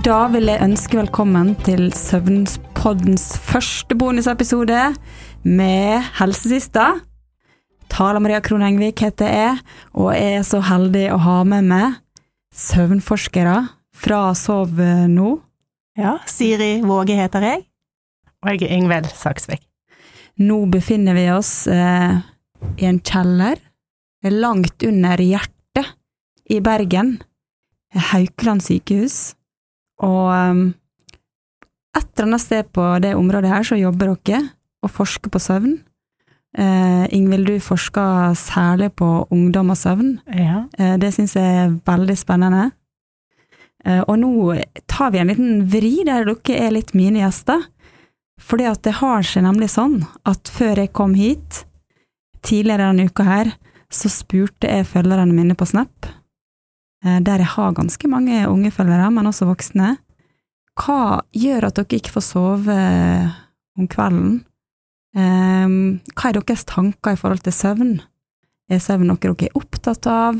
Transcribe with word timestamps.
Da 0.00 0.30
vil 0.32 0.48
jeg 0.48 0.62
ønske 0.64 0.96
velkommen 0.96 1.50
til 1.66 1.90
Søvnpoddens 1.92 3.34
første 3.44 3.92
bonusepisode 3.98 4.78
med 5.44 6.06
helsesista. 6.16 6.86
Tala 7.92 8.22
Maria 8.22 8.38
Krohn 8.40 8.62
Engvik 8.64 9.02
heter 9.04 9.28
jeg, 9.28 9.58
og 9.92 10.14
jeg 10.14 10.38
er 10.38 10.46
så 10.46 10.62
heldig 10.64 11.02
å 11.12 11.18
ha 11.20 11.34
med 11.50 11.68
meg 11.68 11.98
søvnforskere 12.56 13.56
fra 13.92 14.20
Sov 14.38 14.78
nå. 15.10 15.34
Ja, 16.00 16.14
Siri 16.24 16.78
Våge 16.86 17.18
heter 17.18 17.44
jeg. 17.44 17.66
Og 18.40 18.54
jeg 18.54 18.70
er 18.70 18.76
Ingvild 18.78 19.10
Saksvik. 19.18 19.66
Nå 20.40 20.62
befinner 20.72 21.18
vi 21.18 21.26
oss 21.34 21.66
eh, 21.68 22.22
i 22.80 22.88
en 22.88 23.02
kjeller 23.04 23.60
langt 24.32 24.80
under 24.86 25.20
hjertet 25.20 25.92
i 26.48 26.62
Bergen, 26.64 27.18
Haukeland 28.14 28.64
sykehus. 28.64 29.34
Og 30.06 30.30
um, 30.32 30.62
et 31.96 32.06
eller 32.14 32.28
annet 32.28 32.42
sted 32.44 32.72
på 32.74 32.86
det 33.02 33.14
området 33.18 33.50
her 33.50 33.66
så 33.66 33.78
jobber 33.78 34.14
dere 34.14 34.42
og 34.84 34.92
forsker 34.94 35.32
på 35.32 35.40
søvn. 35.42 35.78
Eh, 36.58 37.04
Ingvild, 37.14 37.46
du 37.46 37.62
forsker 37.62 38.34
særlig 38.38 38.90
på 38.98 39.08
ungdom 39.30 39.70
og 39.70 39.78
søvn. 39.78 40.18
Ja. 40.34 40.64
Eh, 40.78 40.96
det 40.98 41.12
syns 41.14 41.36
jeg 41.38 41.58
er 41.64 41.74
veldig 41.86 42.16
spennende. 42.18 42.70
Eh, 43.84 44.02
og 44.06 44.18
nå 44.18 44.32
tar 44.90 45.12
vi 45.12 45.20
en 45.20 45.30
liten 45.30 45.66
vri 45.70 46.00
der 46.06 46.26
dere 46.26 46.58
er 46.58 46.74
litt 46.74 46.94
mine 46.94 47.22
gjester. 47.22 47.66
Fordi 48.40 48.66
at 48.70 48.82
det 48.86 48.98
har 49.02 49.26
seg 49.26 49.44
nemlig 49.44 49.68
sånn 49.74 50.00
at 50.24 50.48
før 50.48 50.80
jeg 50.80 50.94
kom 50.96 51.14
hit, 51.14 51.64
tidligere 52.40 52.88
denne 52.88 53.10
uka 53.10 53.26
her, 53.26 53.52
så 53.92 54.08
spurte 54.08 54.70
jeg 54.70 54.88
følgerne 54.88 55.34
mine 55.34 55.58
på 55.58 55.68
Snap 55.68 56.08
der 57.00 57.40
jeg 57.40 57.48
har 57.54 57.72
ganske 57.72 58.08
mange 58.12 58.42
unge 58.44 58.70
følgere, 58.74 59.06
men 59.10 59.28
også 59.30 59.46
voksne. 59.48 59.94
Hva 60.80 61.20
gjør 61.36 61.68
at 61.68 61.80
dere 61.80 61.98
ikke 61.98 62.14
får 62.14 62.24
sove 62.24 62.76
eh, 62.76 63.34
om 63.78 63.88
kvelden? 63.90 64.38
Ehm, 65.18 66.00
hva 66.14 66.30
er 66.30 66.38
deres 66.38 66.64
tanker 66.68 67.16
i 67.16 67.20
forhold 67.20 67.42
til 67.44 67.54
søvn? 67.54 67.92
Er 68.70 68.82
søvn 68.82 69.10
noe 69.10 69.20
dere 69.20 69.48
er 69.48 69.58
opptatt 69.58 70.06
av? 70.10 70.38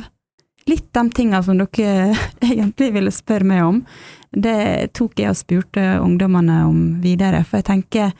Litt 0.68 0.90
de 0.94 1.04
tingene 1.16 1.42
som 1.44 1.58
dere 1.58 2.14
egentlig 2.52 2.92
ville 2.96 3.14
spørre 3.14 3.48
meg 3.48 3.66
om, 3.66 3.82
det 4.30 4.92
tok 4.94 5.18
jeg 5.18 5.32
og 5.32 5.40
spurte 5.40 5.86
ungdommene 6.00 6.62
om 6.68 6.80
videre, 7.02 7.42
for 7.44 7.58
jeg 7.58 7.68
tenker 7.72 8.12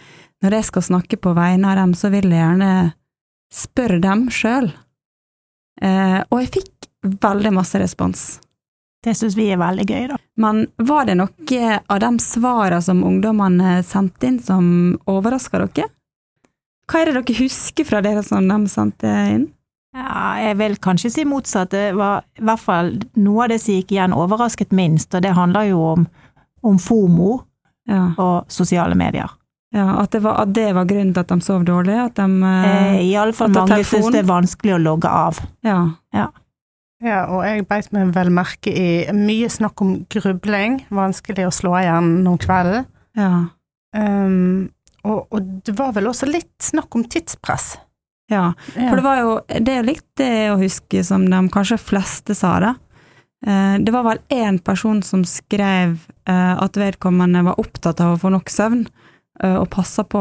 når 0.42 0.56
jeg 0.56 0.69
skal 0.70 0.86
snakke 0.88 1.20
på 1.20 1.34
vegne 1.36 1.69
av 1.70 1.78
dem, 1.78 1.92
så 1.94 2.10
vil 2.10 2.32
jeg 2.32 2.41
gjerne 2.41 2.72
spørre 3.52 4.00
dem 4.02 4.27
sjøl. 4.32 4.70
Eh, 5.80 6.20
og 6.27 6.41
jeg 6.41 6.52
fikk 6.58 6.89
veldig 7.03 7.53
masse 7.56 7.79
respons. 7.81 8.41
Det 9.05 9.15
syns 9.17 9.37
vi 9.37 9.47
er 9.48 9.56
veldig 9.61 9.87
gøy, 9.89 10.09
da. 10.11 10.19
Men 10.37 10.67
var 10.77 11.06
det 11.09 11.17
noe 11.17 11.79
av 11.89 12.01
de 12.03 12.11
svarene 12.20 12.83
som 12.84 13.01
ungdommene 13.06 13.79
sendte 13.87 14.29
inn 14.29 14.37
som 14.45 14.67
overraska 15.09 15.62
dere? 15.62 15.89
Hva 16.91 17.01
er 17.01 17.09
det 17.11 17.23
dere 17.23 17.39
husker 17.39 17.87
fra 17.87 18.03
dere 18.05 18.23
som 18.27 18.48
de 18.51 18.59
sendte 18.69 19.09
inn? 19.31 19.48
Ja, 19.97 20.37
jeg 20.39 20.59
vil 20.61 20.77
kanskje 20.78 21.11
si 21.11 21.25
motsatt. 21.27 21.73
Det 21.73 21.93
var 21.98 22.23
i 22.39 22.45
hvert 22.47 22.62
fall 22.62 22.93
noe 23.19 23.47
av 23.47 23.51
det 23.51 23.59
som 23.62 23.75
gikk 23.75 23.95
igjen 23.97 24.15
overrasket 24.15 24.75
minst, 24.77 25.15
og 25.17 25.25
det 25.25 25.33
handler 25.34 25.71
jo 25.73 25.81
om, 25.97 26.06
om 26.62 26.78
FOMO 26.78 27.41
Ja, 27.91 28.12
og 28.21 28.53
sosiale 28.53 28.95
medier. 28.95 29.31
ja 29.75 29.97
at, 29.98 30.12
det 30.12 30.21
var, 30.23 30.43
at 30.45 30.53
det 30.55 30.69
var 30.77 30.84
grunnen 30.87 31.15
til 31.15 31.25
at 31.25 31.33
de 31.33 31.41
sov 31.43 31.65
dårlig? 31.65 31.97
At 32.05 32.15
de 32.21 32.27
Eh, 32.45 32.95
eh, 33.01 33.09
Iallfall 33.09 33.51
mange 33.51 33.81
syns 33.84 34.12
det 34.12 34.21
er 34.23 34.28
vanskelig 34.28 34.77
å 34.77 34.78
logge 34.78 35.09
av. 35.09 35.41
Ja. 35.67 35.81
ja, 36.15 36.28
og 37.31 37.45
jeg 37.47 37.65
beit 37.69 37.93
meg 37.97 38.11
vel 38.12 38.29
merke 38.34 38.73
i 38.77 38.89
mye 39.17 39.48
snakk 39.48 39.81
om 39.81 39.95
grubling, 40.12 40.83
vanskelig 40.93 41.47
å 41.48 41.55
slå 41.55 41.73
igjen 41.81 42.27
om 42.29 42.37
kvelden. 42.41 42.84
Ja. 43.16 43.47
Um, 43.97 44.69
og, 45.03 45.25
og 45.33 45.47
det 45.65 45.72
var 45.78 45.94
vel 45.97 46.10
også 46.10 46.28
litt 46.28 46.53
snakk 46.62 46.94
om 46.94 47.06
tidspress. 47.09 47.78
ja. 48.31 48.53
Ja. 48.77 48.91
For 48.91 49.00
det 49.00 49.03
var 49.03 49.16
jo 49.19 49.31
Det 49.49 49.72
er 49.75 49.83
litt 49.83 50.05
det 50.21 50.50
å 50.53 50.59
huske 50.60 51.00
som 51.03 51.25
de 51.27 51.41
kanskje 51.50 51.78
fleste 51.81 52.37
sa, 52.37 52.53
da. 52.60 52.75
Eh, 53.47 53.78
Det 53.81 53.91
var 53.93 54.05
vel 54.05 54.21
én 54.28 54.59
person 54.62 55.00
som 55.03 55.25
skrev 55.25 55.97
eh, 56.28 56.55
at 56.62 56.77
vedkommende 56.77 57.43
var 57.49 57.59
opptatt 57.59 58.00
av 58.05 58.15
å 58.15 58.21
få 58.21 58.31
nok 58.31 58.53
søvn, 58.53 58.84
eh, 59.43 59.56
og 59.56 59.71
passa 59.71 60.05
på, 60.05 60.21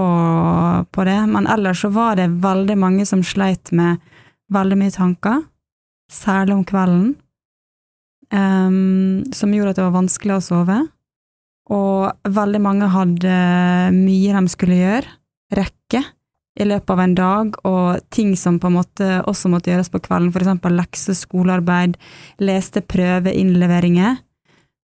på 0.91 1.05
det, 1.05 1.19
men 1.27 1.45
ellers 1.47 1.81
så 1.83 1.91
var 1.91 2.15
det 2.15 2.29
veldig 2.41 2.77
mange 2.79 3.05
som 3.05 3.21
sleit 3.21 3.71
med 3.75 3.99
veldig 4.49 4.77
mye 4.79 4.95
tanker, 4.95 5.43
særlig 6.11 6.57
om 6.57 6.63
kvelden, 6.67 7.09
um, 8.33 9.25
som 9.35 9.53
gjorde 9.53 9.75
at 9.75 9.81
det 9.81 9.87
var 9.87 9.97
vanskelig 9.99 10.37
å 10.37 10.45
sove. 10.45 10.79
Og 11.69 12.31
veldig 12.33 12.61
mange 12.65 12.89
hadde 12.89 13.33
mye 13.93 14.39
de 14.39 14.53
skulle 14.53 14.79
gjøre, 14.79 15.17
rekke, 15.53 16.01
i 16.59 16.65
løpet 16.67 16.91
av 16.91 17.01
en 17.03 17.13
dag, 17.15 17.59
og 17.67 17.99
ting 18.11 18.33
som 18.37 18.57
på 18.59 18.67
en 18.67 18.79
måte 18.79 19.09
også 19.29 19.51
måtte 19.51 19.71
gjøres 19.71 19.91
på 19.93 20.01
kvelden, 20.03 20.31
for 20.33 20.43
eksempel 20.43 20.75
lekse, 20.75 21.15
skolearbeid, 21.15 21.95
leste 22.43 22.83
prøveinnleveringer. 22.83 24.17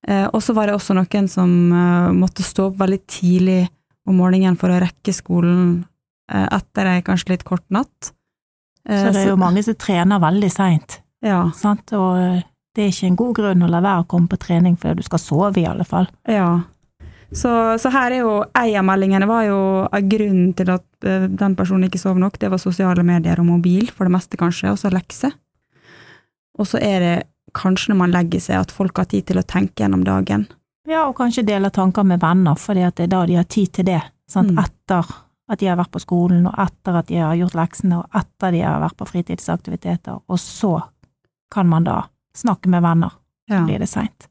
Eh, 0.08 0.28
og 0.30 0.44
så 0.46 0.56
var 0.56 0.70
det 0.70 0.78
også 0.78 0.96
noen 0.96 1.30
som 1.32 1.52
eh, 1.74 2.12
måtte 2.16 2.46
stå 2.46 2.70
opp 2.70 2.80
veldig 2.80 3.02
tidlig 3.10 3.64
om 4.06 4.20
morgenen 4.22 4.58
for 4.60 4.72
å 4.72 4.80
rekke 4.84 5.14
skolen 5.16 5.82
eh, 6.32 6.46
etter 6.46 6.92
ei 6.94 7.02
kanskje 7.06 7.34
litt 7.34 7.48
kort 7.48 7.66
natt. 7.74 8.14
Så 8.86 9.10
det 9.10 9.24
er 9.24 9.32
jo 9.32 9.40
mange 9.42 9.64
som 9.66 9.74
trener 9.82 10.22
veldig 10.22 10.50
seint, 10.54 11.00
Ja, 11.26 11.42
sant, 11.58 11.90
og 11.98 12.20
eh, 12.22 12.46
det 12.76 12.84
er 12.86 12.94
ikke 12.94 13.10
en 13.10 13.20
god 13.20 13.36
grunn 13.40 13.66
å 13.66 13.72
la 13.72 13.82
være 13.84 14.06
å 14.06 14.08
komme 14.10 14.30
på 14.30 14.40
trening 14.42 14.78
før 14.78 14.98
du 15.00 15.04
skal 15.06 15.22
sove, 15.22 15.60
i 15.62 15.68
alle 15.70 15.88
fall. 15.88 16.10
ja. 16.30 16.54
Så, 17.36 17.50
så 17.82 17.90
her 17.92 18.14
er 18.14 18.22
jo 18.22 18.34
ei 18.56 18.76
av 18.78 18.86
meldingene 18.88 19.26
var 19.28 19.48
jo 19.48 19.58
av 19.90 20.06
grunnen 20.08 20.54
til 20.56 20.70
at 20.72 21.08
eh, 21.08 21.26
den 21.28 21.56
personen 21.58 21.90
ikke 21.90 22.00
sov 22.00 22.20
nok, 22.22 22.38
det 22.40 22.52
var 22.54 22.62
sosiale 22.62 23.04
medier 23.04 23.42
og 23.42 23.50
mobil, 23.50 23.90
for 23.92 24.08
det 24.08 24.14
meste 24.14 24.40
kanskje, 24.40 24.72
og 24.72 24.80
så 24.80 24.92
lekser. 24.94 25.34
Og 26.60 26.70
så 26.70 26.80
er 26.80 27.04
det 27.04 27.16
kanskje 27.58 27.92
når 27.92 28.00
man 28.04 28.14
legger 28.14 28.44
seg 28.44 28.62
at 28.62 28.72
folk 28.72 29.02
har 29.02 29.10
tid 29.12 29.28
til 29.28 29.42
å 29.42 29.48
tenke 29.48 29.84
gjennom 29.84 30.06
dagen. 30.06 30.46
Ja, 30.88 31.08
og 31.10 31.18
kanskje 31.18 31.46
dele 31.48 31.72
tanker 31.74 32.06
med 32.08 32.22
venner, 32.22 32.56
at 32.56 32.98
det 32.98 33.08
er 33.08 33.12
da 33.12 33.26
de 33.26 33.40
har 33.40 33.48
tid 33.50 33.74
til 33.74 33.90
det. 33.90 34.02
Mm. 34.36 34.58
Etter 34.62 35.14
at 35.52 35.62
de 35.62 35.70
har 35.70 35.78
vært 35.78 35.94
på 35.94 36.02
skolen, 36.02 36.46
og 36.50 36.58
etter 36.62 37.00
at 37.02 37.10
de 37.10 37.20
har 37.22 37.36
gjort 37.38 37.58
leksene, 37.58 38.00
og 38.02 38.18
etter 38.18 38.54
de 38.54 38.62
har 38.66 38.82
vært 38.82 38.98
på 39.02 39.08
fritidsaktiviteter, 39.10 40.22
og 40.26 40.42
så 40.42 40.78
kan 41.54 41.68
man 41.70 41.84
da 41.84 42.04
snakke 42.38 42.70
med 42.70 42.82
venner, 42.84 43.12
Ja. 43.50 43.64
blir 43.66 43.80
det 43.80 43.88
seint. 43.90 44.28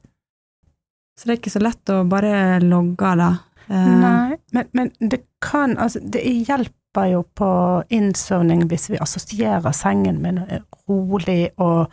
Så 1.17 1.25
det 1.25 1.33
er 1.33 1.37
ikke 1.39 1.53
så 1.53 1.61
lett 1.63 1.85
å 1.89 2.01
bare 2.09 2.59
logge 2.59 3.01
av 3.05 3.17
det. 3.17 3.37
Eh, 3.69 3.87
Nei, 4.01 4.37
men, 4.53 4.65
men 4.73 4.91
det 4.99 5.21
kan 5.41 5.77
Altså, 5.77 5.99
det 6.03 6.21
hjelper 6.47 7.07
jo 7.11 7.23
på 7.35 7.83
innsovning 7.89 8.67
hvis 8.69 8.89
vi 8.91 8.97
assosierer 9.01 9.71
sengen 9.73 10.21
med 10.21 10.35
noe 10.35 10.59
rolig 10.89 11.49
og 11.57 11.89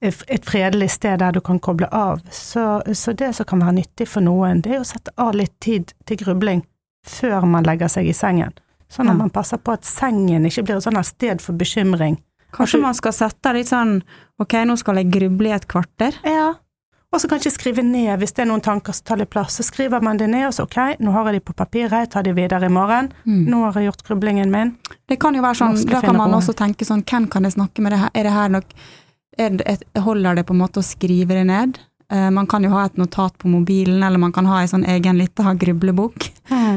et 0.00 0.46
fredelig 0.48 0.88
sted 0.94 1.18
der 1.20 1.32
du 1.36 1.40
kan 1.44 1.58
koble 1.60 1.86
av. 1.92 2.22
Så, 2.32 2.80
så 2.94 3.12
det 3.12 3.34
som 3.36 3.44
kan 3.46 3.60
være 3.60 3.76
nyttig 3.82 4.06
for 4.08 4.24
noen, 4.24 4.62
det 4.64 4.72
er 4.72 4.80
å 4.80 4.88
sette 4.88 5.12
av 5.20 5.34
litt 5.36 5.58
tid 5.60 5.92
til 6.08 6.16
grubling 6.22 6.62
før 7.06 7.44
man 7.46 7.64
legger 7.68 7.88
seg 7.92 8.08
i 8.08 8.14
sengen. 8.16 8.54
Sånn 8.90 9.08
at 9.10 9.14
Ja. 9.14 9.18
man 9.18 9.30
passer 9.30 9.58
på 9.58 9.72
at 9.76 9.84
sengen 9.84 10.46
ikke 10.46 10.64
blir 10.64 10.76
et 10.78 10.82
sånt 10.82 11.04
sted 11.06 11.40
for 11.42 11.52
bekymring. 11.52 12.16
Kanskje 12.54 12.80
man 12.82 12.96
skal 12.98 13.14
sette 13.16 13.52
litt 13.56 13.70
sånn 13.70 14.00
ok, 14.40 14.56
nå 14.66 14.76
skal 14.80 15.00
jeg 15.00 15.10
gruble 15.12 15.50
i 15.50 15.54
et 15.56 15.68
kvarter. 15.70 16.16
Ja. 16.26 16.54
Og 17.10 17.18
så 17.18 17.26
kanskje 17.26 17.50
skrive 17.50 17.82
ned 17.82 18.12
hvis 18.20 18.36
det 18.36 18.44
er 18.44 18.48
noen 18.52 18.62
tanker 18.62 18.94
som 18.94 19.08
tar 19.08 19.18
litt 19.18 19.32
plass. 19.34 19.56
Så 19.58 19.66
skriver 19.66 20.02
man 20.04 20.20
det 20.20 20.28
ned, 20.30 20.46
og 20.46 20.54
så 20.54 20.66
ok, 20.68 21.00
nå 21.02 21.14
har 21.16 21.26
jeg 21.30 21.40
de 21.40 21.44
på 21.48 21.56
papiret, 21.58 21.96
jeg 22.04 22.10
tar 22.12 22.26
de 22.26 22.34
videre 22.36 22.70
i 22.70 22.72
morgen. 22.72 23.10
Nå 23.26 23.64
har 23.66 23.80
jeg 23.80 23.90
gjort 23.90 24.06
grublingen 24.06 24.52
min. 24.54 24.76
Det 25.10 25.18
kan 25.20 25.34
jo 25.34 25.42
være 25.42 25.58
sånn, 25.58 25.78
da 25.90 26.02
kan 26.04 26.18
man 26.18 26.38
også 26.38 26.54
tenke 26.58 26.86
sånn, 26.86 27.02
hvem 27.02 27.26
kan 27.30 27.48
jeg 27.48 27.58
snakke 27.58 27.82
med 27.82 27.96
det 27.96 28.02
her? 28.04 28.14
Er 28.14 28.28
det 28.28 28.34
her 28.36 28.52
nok 28.58 28.74
er 29.40 29.54
det 29.56 30.02
Holder 30.02 30.34
det 30.36 30.44
på 30.48 30.54
en 30.54 30.60
måte 30.60 30.82
å 30.82 30.86
skrive 30.86 31.38
det 31.38 31.46
ned? 31.48 31.78
Eh, 32.10 32.30
man 32.34 32.46
kan 32.50 32.64
jo 32.66 32.70
ha 32.74 32.84
et 32.88 32.96
notat 32.98 33.36
på 33.38 33.48
mobilen, 33.48 34.02
eller 34.02 34.18
man 34.18 34.32
kan 34.34 34.46
ha 34.50 34.60
ei 34.62 34.70
sånn 34.70 34.84
egen 34.90 35.18
lita 35.18 35.54
grublebok. 35.54 36.26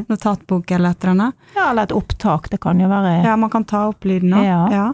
Notatbok 0.10 0.72
eller 0.72 0.94
et 0.94 1.04
eller 1.04 1.14
annet. 1.14 1.48
Ja, 1.56 1.70
eller 1.72 1.88
et 1.88 1.96
opptak, 1.96 2.50
det 2.52 2.60
kan 2.62 2.80
jo 2.82 2.90
være 2.92 3.24
Ja, 3.26 3.36
man 3.38 3.50
kan 3.54 3.66
ta 3.66 3.88
opp 3.90 4.06
lyden 4.06 4.36
òg. 4.38 4.46
Ja. 4.46 4.62
Ja. 4.72 4.86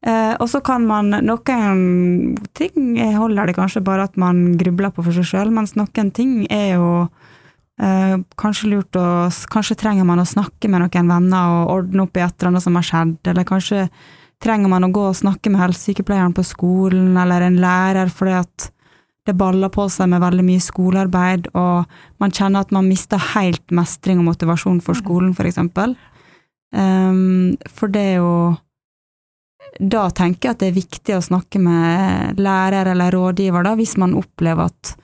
Eh, 0.00 0.34
og 0.40 0.48
så 0.48 0.62
kan 0.64 0.86
man 0.88 1.12
Noen 1.12 2.38
ting 2.56 2.94
holder 3.20 3.50
det 3.50 3.56
kanskje 3.58 3.82
bare 3.84 4.06
at 4.08 4.14
man 4.16 4.54
grubler 4.56 4.88
på 4.94 5.04
for 5.04 5.12
seg 5.12 5.26
sjøl, 5.28 5.50
mens 5.52 5.74
noen 5.76 6.08
ting 6.16 6.46
er 6.48 6.78
jo 6.78 6.86
eh, 7.82 8.16
kanskje 8.40 8.70
lurt 8.72 8.96
å 8.96 9.28
Kanskje 9.52 9.76
trenger 9.82 10.08
man 10.08 10.22
å 10.22 10.28
snakke 10.28 10.70
med 10.72 10.86
noen 10.86 11.12
venner 11.12 11.58
og 11.58 11.74
ordne 11.76 12.06
opp 12.06 12.16
i 12.16 12.24
et 12.24 12.32
eller 12.38 12.54
annet 12.54 12.64
som 12.64 12.80
har 12.80 12.88
skjedd, 12.88 13.18
eller 13.28 13.48
kanskje 13.48 13.86
trenger 14.40 14.72
man 14.72 14.88
å 14.88 14.92
gå 14.94 15.04
og 15.10 15.18
snakke 15.20 15.52
med 15.52 15.60
helsesykepleieren 15.66 16.32
på 16.32 16.46
skolen 16.48 17.18
eller 17.20 17.44
en 17.44 17.60
lærer 17.60 18.08
fordi 18.08 18.38
at 18.38 18.70
det 19.28 19.36
baller 19.36 19.68
på 19.68 19.84
seg 19.92 20.08
med 20.10 20.22
veldig 20.22 20.44
mye 20.46 20.62
skolearbeid, 20.64 21.50
og 21.52 21.84
man 22.22 22.32
kjenner 22.32 22.64
at 22.64 22.72
man 22.74 22.88
mister 22.88 23.20
helt 23.34 23.62
mestring 23.68 24.22
og 24.22 24.30
motivasjon 24.30 24.80
for 24.80 24.96
skolen, 24.96 25.34
for 25.36 25.46
eksempel. 25.46 25.92
Um, 26.72 27.58
for 27.68 27.92
det 27.92 28.04
er 28.14 28.16
jo 28.22 28.32
Da 29.78 30.08
tenker 30.10 30.48
jeg 30.48 30.54
at 30.56 30.62
det 30.64 30.68
er 30.72 30.78
viktig 30.80 31.14
å 31.16 31.22
snakke 31.22 31.60
med 31.62 32.40
lærer 32.42 32.90
eller 32.90 33.14
rådgiver, 33.14 33.62
da, 33.64 33.76
hvis 33.78 33.96
man 34.00 34.16
opplever 34.18 34.66
at 34.70 34.94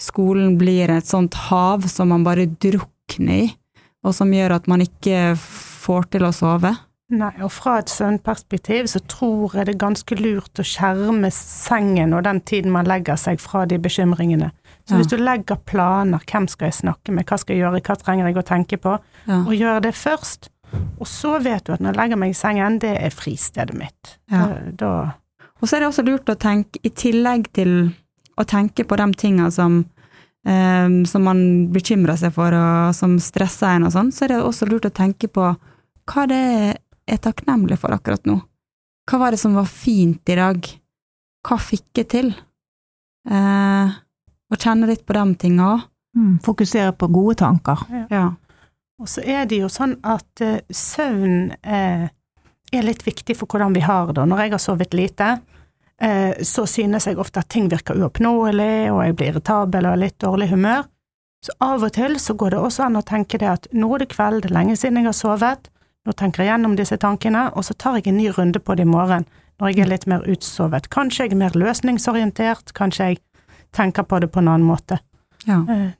skolen 0.00 0.58
blir 0.60 0.90
et 0.92 1.08
sånt 1.08 1.34
hav 1.48 1.86
som 1.88 2.08
man 2.12 2.24
bare 2.24 2.46
drukner 2.60 3.46
i, 3.46 3.48
og 4.04 4.14
som 4.16 4.30
gjør 4.32 4.54
at 4.58 4.68
man 4.70 4.80
ikke 4.84 5.34
får 5.40 6.10
til 6.14 6.24
å 6.28 6.32
sove. 6.32 6.74
Nei, 7.10 7.32
og 7.42 7.50
fra 7.50 7.80
et 7.80 7.90
søvnperspektiv 7.90 8.86
så 8.92 9.00
tror 9.10 9.56
jeg 9.56 9.66
det 9.66 9.72
er 9.74 9.80
ganske 9.82 10.14
lurt 10.20 10.60
å 10.62 10.66
skjerme 10.66 11.26
sengen 11.34 12.14
og 12.14 12.22
den 12.22 12.38
tiden 12.46 12.70
man 12.70 12.86
legger 12.86 13.18
seg 13.18 13.40
fra 13.42 13.64
de 13.66 13.80
bekymringene. 13.82 14.52
Så 14.86 14.94
Ja. 14.94 14.98
hvis 15.00 15.10
du 15.10 15.16
legger 15.16 15.56
planer, 15.66 16.20
hvem 16.24 16.46
skal 16.48 16.66
jeg 16.70 16.74
snakke 16.84 17.12
med, 17.12 17.26
hva 17.26 17.38
skal 17.38 17.56
jeg 17.56 17.64
gjøre, 17.64 17.82
hva 17.82 17.96
trenger 17.98 18.26
jeg 18.26 18.36
å 18.36 18.46
tenke 18.46 18.76
på, 18.78 18.98
Ja. 19.26 19.40
og 19.42 19.52
gjør 19.52 19.82
det 19.82 19.94
først, 19.94 20.48
og 20.72 21.08
så 21.08 21.38
vet 21.42 21.64
du 21.66 21.72
at 21.74 21.80
når 21.80 21.94
jeg 21.94 22.00
legger 22.00 22.20
meg 22.20 22.34
i 22.34 22.36
sengen, 22.38 22.78
det 22.82 22.92
er 23.00 23.14
fristedet 23.14 23.76
mitt. 23.76 24.16
Ja. 24.30 24.44
Da, 24.46 24.74
da 24.82 24.92
Og 25.60 25.68
så 25.68 25.76
er 25.76 25.82
det 25.82 25.90
også 25.90 26.04
lurt 26.06 26.30
å 26.30 26.38
tenke, 26.40 26.80
i 26.84 26.92
tillegg 26.92 27.50
til 27.56 27.72
å 28.40 28.46
tenke 28.48 28.86
på 28.88 28.96
de 28.96 29.08
tinga 29.20 29.50
som, 29.52 29.82
eh, 30.46 30.88
som 31.08 31.26
man 31.26 31.42
bekymrer 31.72 32.20
seg 32.20 32.34
for, 32.36 32.54
og 32.56 32.94
som 32.96 33.18
stresser 33.20 33.74
en 33.74 33.88
og 33.88 33.94
sånn, 33.96 34.12
så 34.12 34.24
er 34.24 34.34
det 34.34 34.42
også 34.44 34.68
lurt 34.70 34.88
å 34.88 34.94
tenke 34.94 35.28
på 35.28 35.50
hva 36.10 36.26
det 36.30 36.44
er 37.10 37.20
takknemlig 37.22 37.78
for 37.80 37.94
akkurat 37.94 38.24
nå. 38.28 38.40
Hva 39.10 39.18
var 39.24 39.34
det 39.34 39.42
som 39.42 39.56
var 39.58 39.68
fint 39.68 40.30
i 40.30 40.38
dag? 40.38 40.66
Hva 41.46 41.56
fikk 41.60 42.02
jeg 42.02 42.10
til? 42.12 42.32
Eh, 43.28 43.96
og 44.50 44.58
kjenne 44.58 44.88
litt 44.90 45.06
på 45.06 45.16
de 45.16 45.24
tinga 45.40 45.72
òg. 45.74 45.86
Mm, 46.10 46.40
fokusere 46.42 46.90
på 46.98 47.06
gode 47.06 47.36
tanker. 47.38 47.84
Ja. 48.10 48.32
Og 49.00 49.08
så 49.08 49.24
er 49.24 49.46
det 49.48 49.62
jo 49.62 49.70
sånn 49.72 49.96
at 50.04 50.42
uh, 50.44 50.58
søvn 50.68 51.54
uh, 51.64 52.06
er 52.70 52.86
litt 52.86 53.06
viktig 53.06 53.36
for 53.38 53.48
hvordan 53.48 53.74
vi 53.74 53.84
har 53.84 54.12
det. 54.12 54.26
Når 54.28 54.44
jeg 54.44 54.54
har 54.54 54.62
sovet 54.62 54.96
lite, 54.96 55.30
uh, 56.04 56.32
så 56.44 56.66
synes 56.68 57.08
jeg 57.08 57.18
ofte 57.20 57.40
at 57.40 57.48
ting 57.52 57.70
virker 57.72 57.96
uoppnåelig, 57.96 58.90
og 58.92 59.02
jeg 59.06 59.16
blir 59.16 59.32
irritabel 59.32 59.88
og 59.88 59.96
har 59.96 60.02
litt 60.04 60.18
dårlig 60.20 60.50
humør. 60.52 60.84
Så 61.40 61.56
av 61.64 61.84
og 61.86 61.92
til 61.96 62.18
så 62.20 62.36
går 62.36 62.52
det 62.52 62.60
også 62.60 62.84
an 62.86 63.00
å 63.00 63.06
tenke 63.06 63.40
det 63.40 63.48
at 63.48 63.68
nå 63.72 63.88
er 63.96 64.02
det 64.02 64.10
kveld, 64.12 64.42
det 64.44 64.50
er 64.50 64.58
lenge 64.58 64.76
siden 64.76 65.00
jeg 65.00 65.08
har 65.08 65.16
sovet, 65.16 65.70
nå 66.04 66.12
tenker 66.16 66.44
jeg 66.44 66.52
gjennom 66.52 66.76
disse 66.76 66.96
tankene, 67.00 67.46
og 67.56 67.64
så 67.64 67.76
tar 67.80 67.96
jeg 67.96 68.10
en 68.10 68.18
ny 68.20 68.28
runde 68.36 68.60
på 68.60 68.76
det 68.76 68.84
i 68.84 68.90
morgen, 68.90 69.24
når 69.60 69.72
jeg 69.72 69.84
er 69.84 69.90
litt 69.94 70.06
mer 70.08 70.24
utsovet. 70.28 70.88
Kanskje 70.92 71.26
jeg 71.26 71.34
er 71.36 71.40
mer 71.40 71.56
løsningsorientert, 71.56 72.74
kanskje 72.76 73.12
jeg 73.12 73.20
tenker 73.76 74.04
på 74.08 74.20
det 74.20 74.28
på 74.32 74.42
en 74.42 74.52
annen 74.52 74.68
måte. 74.68 75.00
ja. 75.68 75.90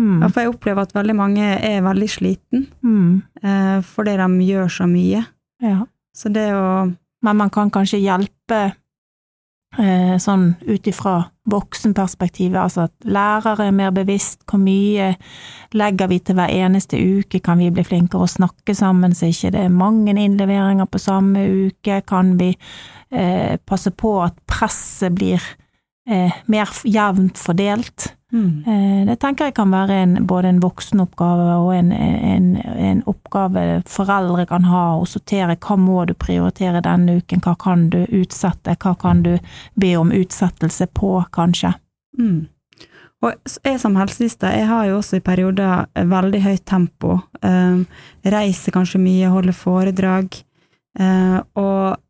Mm. 0.00 0.22
Ja, 0.22 0.28
for 0.32 0.40
jeg 0.40 0.52
opplever 0.54 0.86
at 0.86 0.94
veldig 0.96 1.16
mange 1.18 1.44
er 1.44 1.82
veldig 1.84 2.08
sliten 2.08 2.68
Mm. 2.82 3.22
eh, 3.42 3.80
fordi 3.84 4.16
de 4.16 4.46
gjør 4.48 4.68
så 4.68 4.86
mye. 4.88 5.26
Ja. 5.62 5.84
Så 6.16 6.32
det 6.32 6.52
å 6.54 6.94
Men 7.22 7.36
man 7.36 7.50
kan 7.50 7.70
kanskje 7.70 8.00
hjelpe 8.00 8.72
eh, 9.78 10.16
sånn 10.16 10.54
ut 10.66 10.86
ifra 10.86 11.30
voksenperspektivet, 11.50 12.56
altså 12.56 12.86
at 12.88 12.92
lærere 13.04 13.66
er 13.66 13.74
mer 13.76 13.90
bevisst, 13.90 14.40
hvor 14.48 14.58
mye 14.58 15.16
legger 15.74 16.08
vi 16.08 16.18
til 16.18 16.34
hver 16.34 16.48
eneste 16.48 16.96
uke, 16.96 17.42
kan 17.44 17.58
vi 17.58 17.70
bli 17.70 17.84
flinkere 17.84 18.24
å 18.24 18.30
snakke 18.30 18.74
sammen 18.74 19.12
så 19.12 19.28
ikke 19.28 19.52
det 19.52 19.60
er 19.66 19.68
mange 19.68 20.14
innleveringer 20.16 20.86
på 20.86 20.98
samme 20.98 21.44
uke, 21.68 22.00
kan 22.06 22.38
vi 22.38 22.56
eh, 23.12 23.58
passe 23.66 23.90
på 23.90 24.22
at 24.24 24.40
presset 24.46 25.12
blir 25.14 25.36
eh, 25.36 25.69
mer 26.46 26.68
jevnt 26.84 27.38
fordelt. 27.38 28.14
mm. 28.32 28.64
Eh, 28.66 29.06
Det 29.06 29.18
tenker 29.20 29.44
jeg 29.44 29.54
kan 29.54 29.70
være 29.70 29.94
en, 30.02 30.26
både 30.26 30.48
en 30.48 30.60
voksenoppgave 30.60 31.56
og 31.60 31.74
en, 31.74 31.92
en, 31.92 32.56
en 32.56 33.02
oppgave 33.06 33.82
foreldre 33.86 34.46
kan 34.46 34.64
ha, 34.64 34.96
å 34.96 35.06
sortere 35.06 35.56
hva 35.56 35.76
må 35.76 36.04
du 36.06 36.14
prioritere 36.14 36.80
denne 36.80 37.20
uken, 37.20 37.42
hva 37.44 37.54
kan 37.58 37.90
du 37.90 38.06
utsette, 38.06 38.76
hva 38.80 38.94
kan 38.98 39.22
du 39.22 39.38
be 39.74 39.96
om 39.96 40.12
utsettelse 40.12 40.86
på, 40.86 41.24
kanskje. 41.32 41.74
Mm. 42.18 42.48
Og 43.20 43.34
jeg 43.64 43.80
som 43.80 43.96
helsesøster, 44.00 44.54
jeg 44.56 44.66
har 44.70 44.86
jo 44.88 44.98
også 44.98 45.18
i 45.18 45.24
perioder 45.24 45.84
veldig 45.94 46.40
høyt 46.40 46.64
tempo. 46.64 47.18
Eh, 47.44 47.82
reiser 48.24 48.72
kanskje 48.72 49.00
mye, 49.02 49.28
holder 49.28 49.52
foredrag. 49.52 50.38
Eh, 50.98 51.40
og 51.60 52.00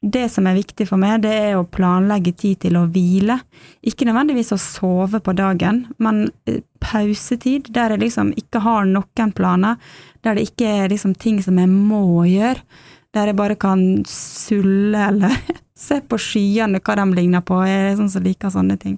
det 0.00 0.28
som 0.32 0.46
er 0.48 0.56
viktig 0.56 0.86
for 0.88 1.00
meg, 1.00 1.20
det 1.24 1.32
er 1.36 1.58
å 1.58 1.66
planlegge 1.68 2.32
tid 2.32 2.62
til 2.64 2.78
å 2.80 2.86
hvile. 2.88 3.36
Ikke 3.84 4.06
nødvendigvis 4.08 4.54
å 4.56 4.60
sove 4.60 5.20
på 5.20 5.34
dagen, 5.36 5.82
men 6.00 6.30
eh, 6.48 6.62
pausetid 6.80 7.68
der 7.74 7.94
jeg 7.94 8.06
liksom 8.06 8.30
ikke 8.40 8.62
har 8.64 8.88
noen 8.88 9.34
planer, 9.36 9.76
der 10.24 10.38
det 10.38 10.46
ikke 10.48 10.70
er 10.84 10.92
liksom 10.92 11.12
ting 11.20 11.42
som 11.44 11.60
jeg 11.60 11.68
må 11.68 12.24
gjøre, 12.30 12.64
der 13.12 13.28
jeg 13.28 13.36
bare 13.36 13.58
kan 13.60 13.82
sulle 14.08 15.04
eller 15.10 15.36
se 15.86 16.00
på 16.00 16.18
skyene, 16.20 16.80
hva 16.80 16.96
de 16.96 17.06
ligner 17.18 17.44
på. 17.44 17.60
Jeg 17.68 17.90
er 17.90 18.00
sånn 18.00 18.12
som 18.12 18.24
liker 18.24 18.52
sånne 18.54 18.78
ting. 18.80 18.96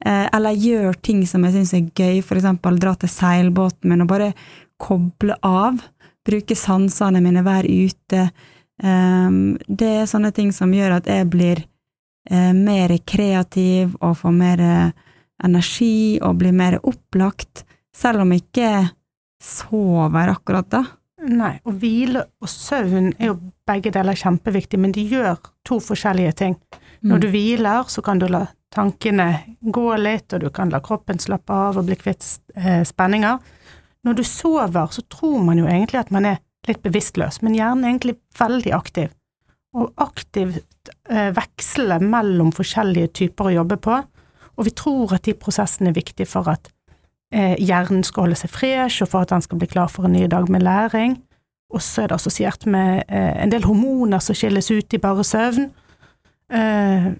Eh, 0.00 0.26
eller 0.32 0.56
gjør 0.56 0.96
ting 1.04 1.26
som 1.28 1.44
jeg 1.44 1.58
syns 1.58 1.74
er 1.76 1.90
gøy, 1.92 2.22
for 2.24 2.40
eksempel 2.40 2.80
dra 2.80 2.94
til 2.96 3.12
seilbåten 3.12 3.92
min 3.92 4.06
og 4.06 4.12
bare 4.14 4.32
koble 4.80 5.36
av. 5.44 5.82
Bruke 6.24 6.56
sansene 6.56 7.20
mine, 7.24 7.44
være 7.44 7.68
ute. 7.68 8.30
Um, 8.80 9.58
det 9.68 9.90
er 10.02 10.08
sånne 10.08 10.32
ting 10.32 10.54
som 10.56 10.72
gjør 10.72 10.96
at 11.00 11.08
jeg 11.10 11.28
blir 11.32 11.64
eh, 12.30 12.52
mer 12.56 12.94
kreativ 13.04 13.92
og 14.00 14.16
får 14.22 14.32
mer 14.36 14.62
eh, 14.64 15.10
energi 15.44 16.18
og 16.24 16.38
blir 16.40 16.56
mer 16.56 16.78
opplagt, 16.80 17.64
selv 17.96 18.24
om 18.24 18.32
jeg 18.32 18.46
ikke 18.46 18.72
sover 19.40 20.32
akkurat 20.34 20.68
da. 20.72 20.84
Nei, 21.20 21.58
og 21.68 21.76
hvile 21.82 22.22
og 22.40 22.48
søvn 22.48 23.10
er 23.18 23.32
jo 23.32 23.36
begge 23.68 23.92
deler 23.92 24.16
kjempeviktig, 24.16 24.80
men 24.80 24.92
de 24.96 25.04
gjør 25.04 25.36
to 25.68 25.76
forskjellige 25.84 26.32
ting. 26.38 26.56
Mm. 27.00 27.10
Når 27.12 27.20
du 27.20 27.28
hviler, 27.32 27.88
så 27.92 28.04
kan 28.04 28.20
du 28.20 28.26
la 28.30 28.46
tankene 28.72 29.28
gå 29.60 29.88
litt, 30.00 30.32
og 30.32 30.44
du 30.44 30.48
kan 30.54 30.72
la 30.72 30.80
kroppen 30.84 31.20
slappe 31.20 31.52
av 31.52 31.80
og 31.80 31.88
bli 31.88 31.98
kvitt 32.00 32.24
eh, 32.56 32.80
spenninger. 32.88 33.40
Når 34.06 34.16
du 34.16 34.24
sover, 34.24 34.86
så 34.94 35.04
tror 35.12 35.42
man 35.44 35.60
jo 35.60 35.68
egentlig 35.68 36.00
at 36.00 36.12
man 36.14 36.28
er 36.30 36.40
litt 36.68 36.82
bevisstløs, 36.84 37.40
men 37.44 37.56
hjernen 37.56 37.84
er 37.84 37.94
egentlig 37.94 38.16
veldig 38.38 38.74
aktiv. 38.76 39.14
Og 39.76 39.92
aktivt 40.02 40.90
eh, 41.08 41.30
veksle 41.36 42.00
mellom 42.02 42.50
forskjellige 42.54 43.12
typer 43.22 43.50
å 43.50 43.56
jobbe 43.60 43.78
på, 43.80 44.00
og 44.60 44.66
vi 44.66 44.74
tror 44.76 45.14
at 45.16 45.24
de 45.24 45.36
prosessene 45.38 45.88
er 45.92 45.96
viktige 45.96 46.28
for 46.28 46.50
at 46.52 46.68
eh, 47.32 47.56
hjernen 47.56 48.04
skal 48.04 48.26
holde 48.26 48.38
seg 48.40 48.52
fresh, 48.52 49.00
og 49.04 49.12
for 49.12 49.24
at 49.24 49.32
den 49.32 49.44
skal 49.44 49.60
bli 49.60 49.70
klar 49.70 49.88
for 49.92 50.08
en 50.08 50.16
ny 50.16 50.26
dag 50.28 50.50
med 50.52 50.66
læring. 50.66 51.16
Og 51.70 51.82
så 51.82 52.02
er 52.02 52.10
det 52.10 52.18
assosiert 52.18 52.66
med 52.66 53.04
eh, 53.08 53.42
en 53.42 53.52
del 53.52 53.64
hormoner 53.64 54.22
som 54.22 54.36
skilles 54.36 54.70
ut 54.74 54.94
i 54.94 55.00
bare 55.00 55.24
søvn. 55.24 55.70
Eh, 56.52 57.10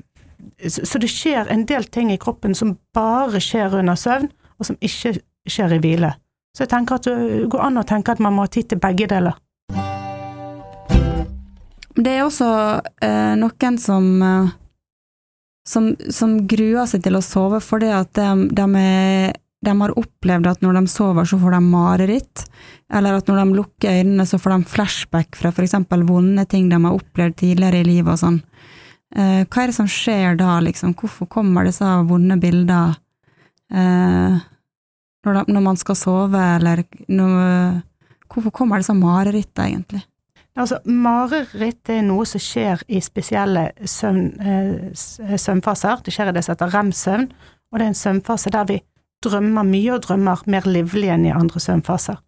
så, 0.69 0.99
det 0.99 1.11
skjer 1.13 1.51
en 1.53 1.65
del 1.69 1.87
ting 1.93 2.11
i 2.13 2.19
kroppen 2.21 2.57
som 2.57 2.75
bare 2.97 3.41
skjer 3.43 3.79
under 3.79 3.99
søvn, 3.99 4.29
og 4.59 4.67
som 4.69 4.79
ikke 4.83 5.15
skjer 5.49 5.77
i 5.77 5.81
hvile. 5.83 6.13
Så 6.57 6.65
jeg 6.65 6.73
tenker 6.73 6.99
at 6.99 7.07
det 7.07 7.47
går 7.51 7.63
an 7.69 7.81
å 7.81 7.87
tenke 7.87 8.15
at 8.15 8.23
man 8.23 8.35
må 8.37 8.47
ha 8.47 8.51
tid 8.51 8.73
til 8.73 8.81
begge 8.83 9.07
deler. 9.11 9.37
Det 12.01 12.15
er 12.17 12.25
også 12.25 12.49
eh, 13.05 13.37
noen 13.39 13.77
som, 13.83 14.09
eh, 14.25 14.51
som 15.69 15.93
som 16.15 16.37
gruer 16.49 16.89
seg 16.89 17.05
til 17.05 17.19
å 17.19 17.25
sove 17.25 17.61
fordi 17.65 17.91
at 17.95 18.13
de, 18.17 18.49
de, 18.57 18.67
er, 18.81 19.35
de 19.67 19.75
har 19.83 19.97
opplevd 19.99 20.51
at 20.51 20.63
når 20.65 20.79
de 20.81 20.85
sover, 20.93 21.29
så 21.29 21.39
får 21.41 21.57
de 21.57 21.63
mareritt, 21.67 22.45
eller 22.93 23.19
at 23.19 23.29
når 23.29 23.43
de 23.43 23.59
lukker 23.59 24.01
øynene, 24.01 24.27
så 24.27 24.41
får 24.41 24.57
de 24.57 24.71
flashback 24.75 25.39
fra 25.39 25.53
eksempel 25.53 26.07
vonde 26.09 26.47
ting 26.51 26.71
de 26.71 26.79
har 26.81 26.97
opplevd 26.97 27.41
tidligere 27.43 27.83
i 27.83 27.89
livet 27.91 28.15
og 28.15 28.23
sånn. 28.23 28.41
Eh, 29.11 29.43
hva 29.43 29.63
er 29.65 29.71
det 29.71 29.77
som 29.77 29.91
skjer 29.91 30.39
da, 30.39 30.61
liksom? 30.63 30.95
Hvorfor 30.99 31.29
kommer 31.31 31.67
disse 31.67 31.87
vonde 32.07 32.39
bilder 32.41 32.95
eh, 33.75 34.39
når, 35.27 35.45
når 35.49 35.65
man 35.65 35.79
skal 35.81 35.99
sove, 35.99 36.43
eller 36.57 36.85
når, 37.09 37.83
Hvorfor 38.31 38.53
kommer 38.55 38.79
disse 38.79 38.95
marerittene, 38.95 39.67
egentlig? 39.67 40.05
Altså, 40.59 40.81
mareritt 40.85 41.91
er 41.91 42.03
noe 42.07 42.27
som 42.29 42.43
skjer 42.43 42.83
i 42.91 43.01
spesielle 43.03 43.71
søvn, 43.89 44.25
eh, 44.39 45.37
søvnfaser. 45.39 46.03
Det 46.05 46.15
skjer 46.15 46.31
i 46.31 46.35
det 46.37 46.45
som 46.45 46.55
heter 46.55 46.73
rem-søvn, 46.75 47.29
og 47.71 47.79
det 47.79 47.87
er 47.87 47.93
en 47.93 48.03
søvnfase 48.03 48.53
der 48.55 48.67
vi 48.69 48.81
drømmer 49.25 49.67
mye 49.67 49.95
og 49.95 50.03
drømmer 50.07 50.43
mer 50.47 50.67
livlig 50.67 51.11
enn 51.13 51.27
i 51.29 51.35
andre 51.35 51.61
søvnfaser. 51.61 52.19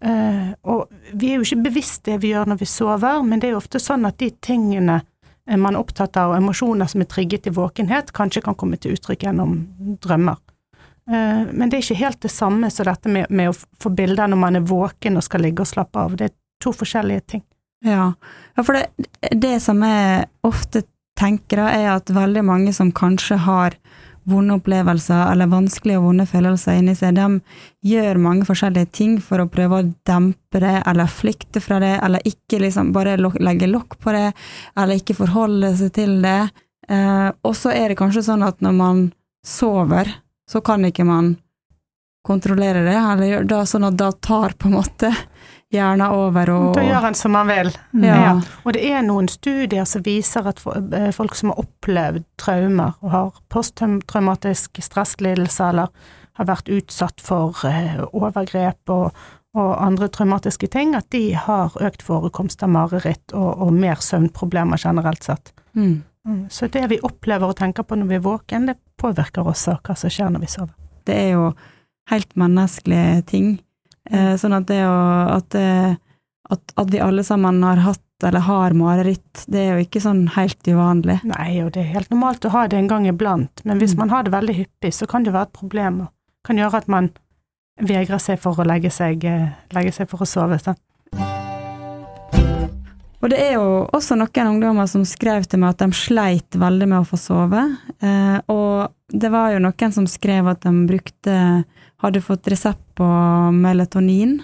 Eh, 0.00 0.52
og 0.64 0.88
vi 1.12 1.30
er 1.30 1.40
jo 1.40 1.44
ikke 1.44 1.68
bevisst 1.68 2.04
det 2.08 2.20
vi 2.22 2.32
gjør 2.32 2.48
når 2.48 2.60
vi 2.62 2.68
sover, 2.68 3.22
men 3.22 3.40
det 3.40 3.50
er 3.50 3.56
jo 3.56 3.60
ofte 3.60 3.80
sånn 3.82 4.08
at 4.08 4.18
de 4.20 4.30
tingene 4.40 5.00
eh, 5.46 5.56
man 5.56 5.74
er 5.74 5.80
opptatt 5.80 6.16
av, 6.16 6.32
og 6.32 6.40
emosjoner 6.40 6.88
som 6.88 7.04
er 7.04 7.10
trigget 7.10 7.50
i 7.50 7.54
våkenhet, 7.56 8.14
kanskje 8.16 8.44
kan 8.46 8.56
komme 8.56 8.80
til 8.80 8.96
uttrykk 8.96 9.26
gjennom 9.28 9.58
drømmer. 10.00 10.40
Eh, 11.10 11.42
men 11.52 11.70
det 11.70 11.78
er 11.78 11.84
ikke 11.84 12.02
helt 12.04 12.22
det 12.22 12.32
samme 12.32 12.70
som 12.70 12.86
dette 12.86 13.10
med, 13.10 13.30
med 13.30 13.50
å 13.50 13.56
få 13.82 13.90
bilder 13.90 14.30
når 14.30 14.40
man 14.40 14.60
er 14.60 14.68
våken 14.68 15.18
og 15.18 15.26
skal 15.26 15.42
ligge 15.46 15.64
og 15.64 15.70
slappe 15.72 15.98
av. 15.98 16.14
Det 16.18 16.30
er 16.30 16.36
to 16.62 16.72
forskjellige 16.76 17.26
ting. 17.34 17.44
Ja, 17.84 18.12
ja 18.56 18.64
for 18.66 18.76
det, 18.76 19.08
det 19.34 19.56
som 19.64 19.82
jeg 19.86 20.28
ofte 20.46 20.84
tenker, 21.18 21.64
da, 21.64 21.72
er 21.72 21.90
at 21.96 22.12
veldig 22.14 22.44
mange 22.46 22.72
som 22.76 22.92
kanskje 22.94 23.40
har 23.44 23.76
vonde 24.30 24.54
opplevelser 24.60 25.32
eller 25.32 25.50
vanskelige 25.50 25.98
og 25.98 26.10
vonde 26.10 26.26
følelser 26.28 26.78
inni 26.78 26.94
seg, 26.94 27.16
de 27.16 27.90
gjør 27.90 28.20
mange 28.22 28.46
forskjellige 28.46 28.92
ting 28.94 29.16
for 29.24 29.42
å 29.42 29.48
prøve 29.50 29.80
å 29.80 29.88
dempe 30.06 30.60
det, 30.62 30.76
eller 30.86 31.10
flykte 31.10 31.62
fra 31.64 31.80
det, 31.82 31.96
eller 32.04 32.22
ikke 32.28 32.60
liksom 32.62 32.92
bare 32.94 33.16
legge 33.18 33.70
lokk 33.70 33.98
på 33.98 34.14
det, 34.14 34.28
eller 34.76 35.00
ikke 35.00 35.18
forholde 35.22 35.72
seg 35.80 35.94
til 35.96 36.18
det. 36.24 36.42
Eh, 36.90 37.28
og 37.42 37.56
så 37.56 37.72
er 37.74 37.90
det 37.90 38.00
kanskje 38.00 38.26
sånn 38.28 38.44
at 38.46 38.60
når 38.64 38.76
man 38.76 39.06
sover, 39.46 40.12
så 40.50 40.60
kan 40.66 40.82
ikke 40.88 41.04
man 41.06 41.36
kontrollere 42.26 42.82
det, 42.84 42.96
eller 42.98 43.26
gjør- 43.30 43.46
da, 43.48 43.62
sånn 43.64 43.86
at 43.88 43.96
da 43.96 44.10
tar 44.12 44.52
på 44.58 44.68
en 44.68 44.74
måte 44.76 45.08
hjernen 45.72 46.10
over 46.12 46.50
og 46.50 46.74
Da 46.74 46.82
gjør 46.82 47.00
han 47.06 47.14
som 47.14 47.34
han 47.38 47.46
vil. 47.48 47.70
ja. 48.02 48.16
Ja. 48.20 48.32
Og 48.66 48.72
det 48.74 48.82
er 48.90 49.02
noen 49.06 49.28
studier 49.30 49.86
som 49.88 50.02
viser 50.02 50.46
at 50.50 50.60
eh, 50.66 51.10
folk 51.16 51.34
som 51.38 51.52
har 51.52 51.62
opplevd 51.62 52.24
traumer 52.36 52.96
og 53.00 53.10
har 53.14 53.30
posttraumatisk 53.48 54.80
stresslidelse 54.82 55.68
eller 55.70 55.88
har 56.40 56.46
vært 56.48 56.68
utsatt 56.72 57.20
for 57.24 57.54
eh, 57.64 58.02
overgrep 58.12 58.90
og, 58.92 59.14
og 59.54 59.70
andre 59.82 60.08
traumatiske 60.08 60.68
ting, 60.70 60.94
at 60.94 61.08
de 61.10 61.32
har 61.34 61.70
økt 61.80 62.02
forekomst 62.06 62.62
av 62.62 62.70
mareritt 62.74 63.32
og, 63.32 63.62
og 63.62 63.72
mer 63.72 63.96
søvnproblemer 64.04 64.78
generelt 64.82 65.22
sett. 65.26 65.52
Mm. 65.74 66.02
Mm, 66.26 66.48
Så 66.50 66.68
det 66.68 66.82
vi 66.90 66.98
opplever 67.00 67.48
og 67.48 67.56
tenker 67.56 67.82
på 67.82 67.96
når 67.96 68.06
vi 68.10 68.14
er 68.18 68.24
våken, 68.24 68.66
det 68.66 68.76
påvirker 69.00 69.46
også 69.46 69.78
hva 69.80 69.96
som 69.96 70.10
skjer 70.12 70.30
når 70.30 70.40
vi 70.40 70.46
sover. 70.52 70.74
Det 71.06 71.16
er 71.16 71.30
jo 71.32 71.54
helt 72.10 72.34
menneskelige 72.36 73.24
ting. 73.26 73.48
Eh, 74.10 74.34
sånn 74.36 74.52
at 74.56 74.66
det 74.66 74.82
å 74.84 74.98
at, 75.38 75.54
at, 76.50 76.72
at 76.76 76.90
vi 76.92 77.00
alle 77.00 77.22
sammen 77.24 77.62
har 77.62 77.76
hatt 77.84 78.02
eller 78.26 78.40
har 78.44 78.74
mareritt, 78.76 79.46
det 79.48 79.60
er 79.64 79.78
jo 79.78 79.86
ikke 79.86 80.00
sånn 80.04 80.26
helt 80.34 80.60
uvanlig. 80.68 81.20
Nei, 81.24 81.62
og 81.64 81.70
det 81.72 81.86
er 81.86 81.94
helt 81.94 82.10
normalt 82.12 82.44
å 82.44 82.50
ha 82.52 82.66
det 82.68 82.76
en 82.76 82.88
gang 82.90 83.06
iblant, 83.08 83.62
men 83.64 83.78
hvis 83.80 83.94
Mm. 83.94 83.98
man 84.02 84.10
har 84.10 84.22
det 84.24 84.32
veldig 84.34 84.56
hyppig, 84.58 84.92
så 84.92 85.06
kan 85.08 85.22
det 85.24 85.32
være 85.32 85.48
et 85.48 85.52
problem, 85.56 86.00
og 86.02 86.08
kan 86.44 86.56
gjøre 86.58 86.74
at 86.82 86.88
man 86.88 87.10
vegrer 87.80 88.20
seg 88.20 88.38
for 88.38 88.52
å 88.60 88.66
legge 88.66 88.90
seg, 88.92 89.24
eh, 89.24 89.48
legge 89.72 89.92
seg 89.92 90.08
for 90.10 90.18
å 90.20 90.26
sove. 90.28 90.60
Sant? 90.60 90.78
Og 93.20 93.28
det 93.28 93.40
er 93.42 93.58
jo 93.58 93.64
også 93.92 94.16
noen 94.16 94.54
ungdommer 94.54 94.88
som 94.88 95.04
skrev 95.08 95.44
til 95.44 95.60
meg 95.60 95.74
at 95.74 95.82
de 95.84 95.96
sleit 95.96 96.56
veldig 96.56 96.88
med 96.88 97.02
å 97.02 97.08
få 97.08 97.18
sove. 97.20 97.66
Eh, 98.00 98.38
og 98.48 98.94
det 99.12 99.30
var 99.32 99.52
jo 99.52 99.60
noen 99.60 99.92
som 99.92 100.06
skrev 100.08 100.48
at 100.50 100.64
de 100.66 100.74
brukte 100.88 101.36
Hadde 102.00 102.22
fått 102.24 102.48
resept 102.48 102.80
på 102.96 103.06
melatonin, 103.52 104.38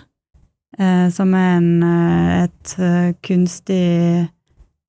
eh, 0.77 1.07
som 1.09 1.31
er 1.33 1.55
en, 1.57 1.71
eh, 1.83 2.43
et 2.43 2.75
eh, 2.77 3.15
kunstig 3.25 4.29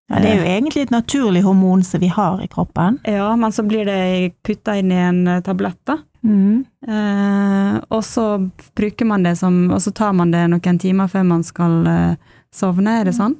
Ja, 0.09 0.19
det 0.19 0.33
er 0.33 0.41
jo 0.41 0.49
egentlig 0.51 0.81
et 0.81 0.91
naturlig 0.91 1.45
hormon 1.45 1.81
som 1.83 1.99
vi 2.03 2.07
har 2.07 2.41
i 2.43 2.47
kroppen. 2.47 2.99
Ja, 3.07 3.29
men 3.35 3.51
så 3.51 3.63
blir 3.63 3.85
det 3.87 4.35
putta 4.43 4.75
inn 4.75 4.91
i 4.91 4.99
en 4.99 5.27
eh, 5.27 5.39
tablett, 5.39 5.79
da. 5.87 5.97
Mm. 6.27 6.65
Eh, 6.87 7.79
og 7.87 8.03
så 8.03 8.51
bruker 8.75 9.05
man 9.05 9.23
det 9.23 9.37
som 9.37 9.71
Og 9.71 9.79
så 9.79 9.93
tar 9.95 10.11
man 10.17 10.31
det 10.31 10.41
noen 10.49 10.79
timer 10.79 11.07
før 11.07 11.23
man 11.23 11.43
skal 11.43 11.87
eh, 11.87 12.15
sovne, 12.51 12.99
er 12.99 13.07
det 13.07 13.15
sånn? 13.15 13.37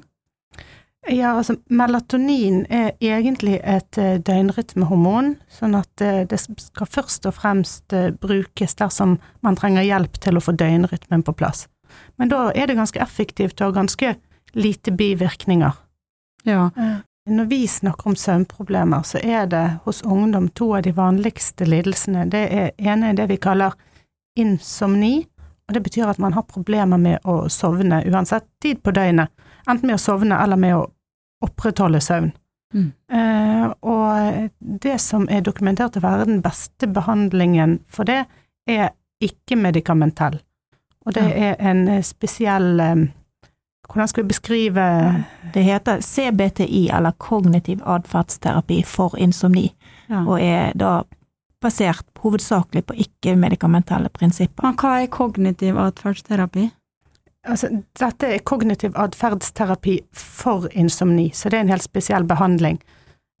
Ja, 1.06 1.36
altså 1.38 1.54
melatonin 1.70 2.64
er 2.70 2.90
egentlig 3.00 3.60
et 3.62 3.98
eh, 3.98 4.18
døgnrytmehormon, 4.18 5.36
sånn 5.52 5.76
at 5.78 6.02
eh, 6.02 6.24
det 6.28 6.40
skal 6.42 6.90
først 6.90 7.28
og 7.30 7.36
fremst 7.38 7.94
eh, 7.94 8.10
brukes 8.10 8.74
dersom 8.80 9.16
man 9.46 9.56
trenger 9.56 9.86
hjelp 9.86 10.18
til 10.20 10.36
å 10.36 10.42
få 10.42 10.56
døgnrytmen 10.58 11.22
på 11.24 11.36
plass. 11.38 11.68
Men 12.18 12.32
da 12.32 12.48
er 12.50 12.68
det 12.68 12.76
ganske 12.80 13.00
effektivt 13.00 13.62
og 13.64 13.76
ganske 13.78 14.16
lite 14.58 14.92
bivirkninger. 14.92 15.78
Ja. 16.48 16.68
Når 17.28 17.48
vi 17.48 17.62
snakker 17.68 18.10
om 18.10 18.16
søvnproblemer, 18.16 19.02
så 19.06 19.20
er 19.22 19.46
det 19.46 19.64
hos 19.84 20.02
ungdom 20.02 20.48
to 20.48 20.72
av 20.76 20.82
de 20.82 20.92
vanligste 20.96 21.66
lidelsene. 21.68 22.26
Det 22.32 22.44
er, 22.48 22.70
ene 22.78 23.12
er 23.12 23.18
det 23.18 23.28
vi 23.30 23.40
kaller 23.40 23.76
insomni, 24.38 25.26
og 25.68 25.76
det 25.76 25.82
betyr 25.84 26.08
at 26.08 26.20
man 26.20 26.36
har 26.36 26.46
problemer 26.48 27.00
med 27.00 27.24
å 27.28 27.46
sovne 27.52 28.02
uansett 28.08 28.48
tid 28.62 28.82
på 28.82 28.94
døgnet. 28.96 29.28
Enten 29.68 29.86
med 29.86 29.98
å 29.98 30.02
sovne 30.02 30.38
eller 30.42 30.56
med 30.56 30.76
å 30.76 30.86
opprettholde 31.44 32.00
søvn. 32.00 32.32
Mm. 32.74 32.92
Eh, 33.12 33.66
og 33.80 34.48
det 34.60 34.98
som 35.00 35.28
er 35.32 35.40
dokumentert 35.46 35.96
å 35.96 36.02
være 36.04 36.26
den 36.28 36.42
beste 36.44 36.88
behandlingen 36.92 37.78
for 37.88 38.04
det, 38.08 38.24
er 38.68 38.90
ikke-medikamentell. 39.24 40.40
Og 41.06 41.14
det 41.14 41.22
Ja. 41.22 41.52
er 41.52 41.56
en 41.60 42.02
spesiell 42.02 42.80
eh, 42.80 43.06
Hvordan 43.88 44.08
skal 44.08 44.24
vi 44.24 44.28
beskrive 44.28 45.24
Det 45.54 45.62
heter 45.64 46.00
CBTI, 46.04 46.90
eller 46.92 47.12
kognitiv 47.16 47.80
atferdsterapi 47.86 48.82
for 48.84 49.16
insomni, 49.16 49.72
ja. 50.10 50.24
og 50.26 50.40
er 50.42 50.72
da 50.76 51.04
basert 51.62 52.04
hovedsakelig 52.20 52.84
på 52.86 52.94
ikke-medikamentelle 52.94 54.08
prinsipper. 54.12 54.62
Men 54.62 54.76
hva 54.76 55.02
er 55.02 55.06
kognitiv 55.06 55.78
atferdsterapi? 55.80 56.68
Altså, 57.48 57.70
dette 57.96 58.28
er 58.34 58.44
kognitiv 58.44 58.96
atferdsterapi 58.98 59.98
for 60.12 60.68
insomni, 60.76 61.30
så 61.34 61.48
det 61.48 61.58
er 61.58 61.66
en 61.66 61.72
helt 61.72 61.86
spesiell 61.86 62.26
behandling. 62.28 62.76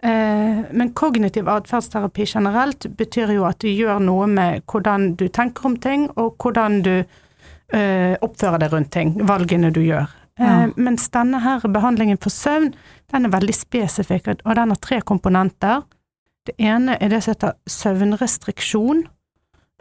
Eh, 0.02 0.60
men 0.72 0.92
kognitiv 0.94 1.48
atferdsterapi 1.50 2.24
generelt 2.30 2.86
betyr 2.96 3.34
jo 3.34 3.44
at 3.48 3.58
du 3.60 3.68
gjør 3.68 3.98
noe 4.00 4.28
med 4.30 4.62
hvordan 4.70 5.10
du 5.18 5.26
tenker 5.28 5.66
om 5.66 5.76
ting, 5.82 6.06
og 6.16 6.38
hvordan 6.38 6.80
du 6.86 6.94
eh, 6.96 8.14
oppfører 8.24 8.62
deg 8.62 8.72
rundt 8.72 8.92
ting, 8.94 9.12
valgene 9.28 9.72
du 9.74 9.82
gjør. 9.84 10.08
Eh, 10.38 10.46
Ja. 10.46 10.70
mens 10.76 11.08
denne 11.10 11.40
her 11.42 11.60
behandlingen 11.60 12.18
for 12.22 12.30
søvn, 12.30 12.72
den 13.12 13.26
er 13.26 13.34
veldig 13.34 13.54
spesifikk, 13.54 14.28
og 14.44 14.54
den 14.54 14.68
har 14.70 14.80
tre 14.80 15.00
komponenter. 15.00 15.82
Det 16.46 16.54
ene 16.58 16.96
er 17.00 17.08
det 17.08 17.22
som 17.24 17.34
heter 17.34 17.52
søvnrestriksjon. 17.66 19.04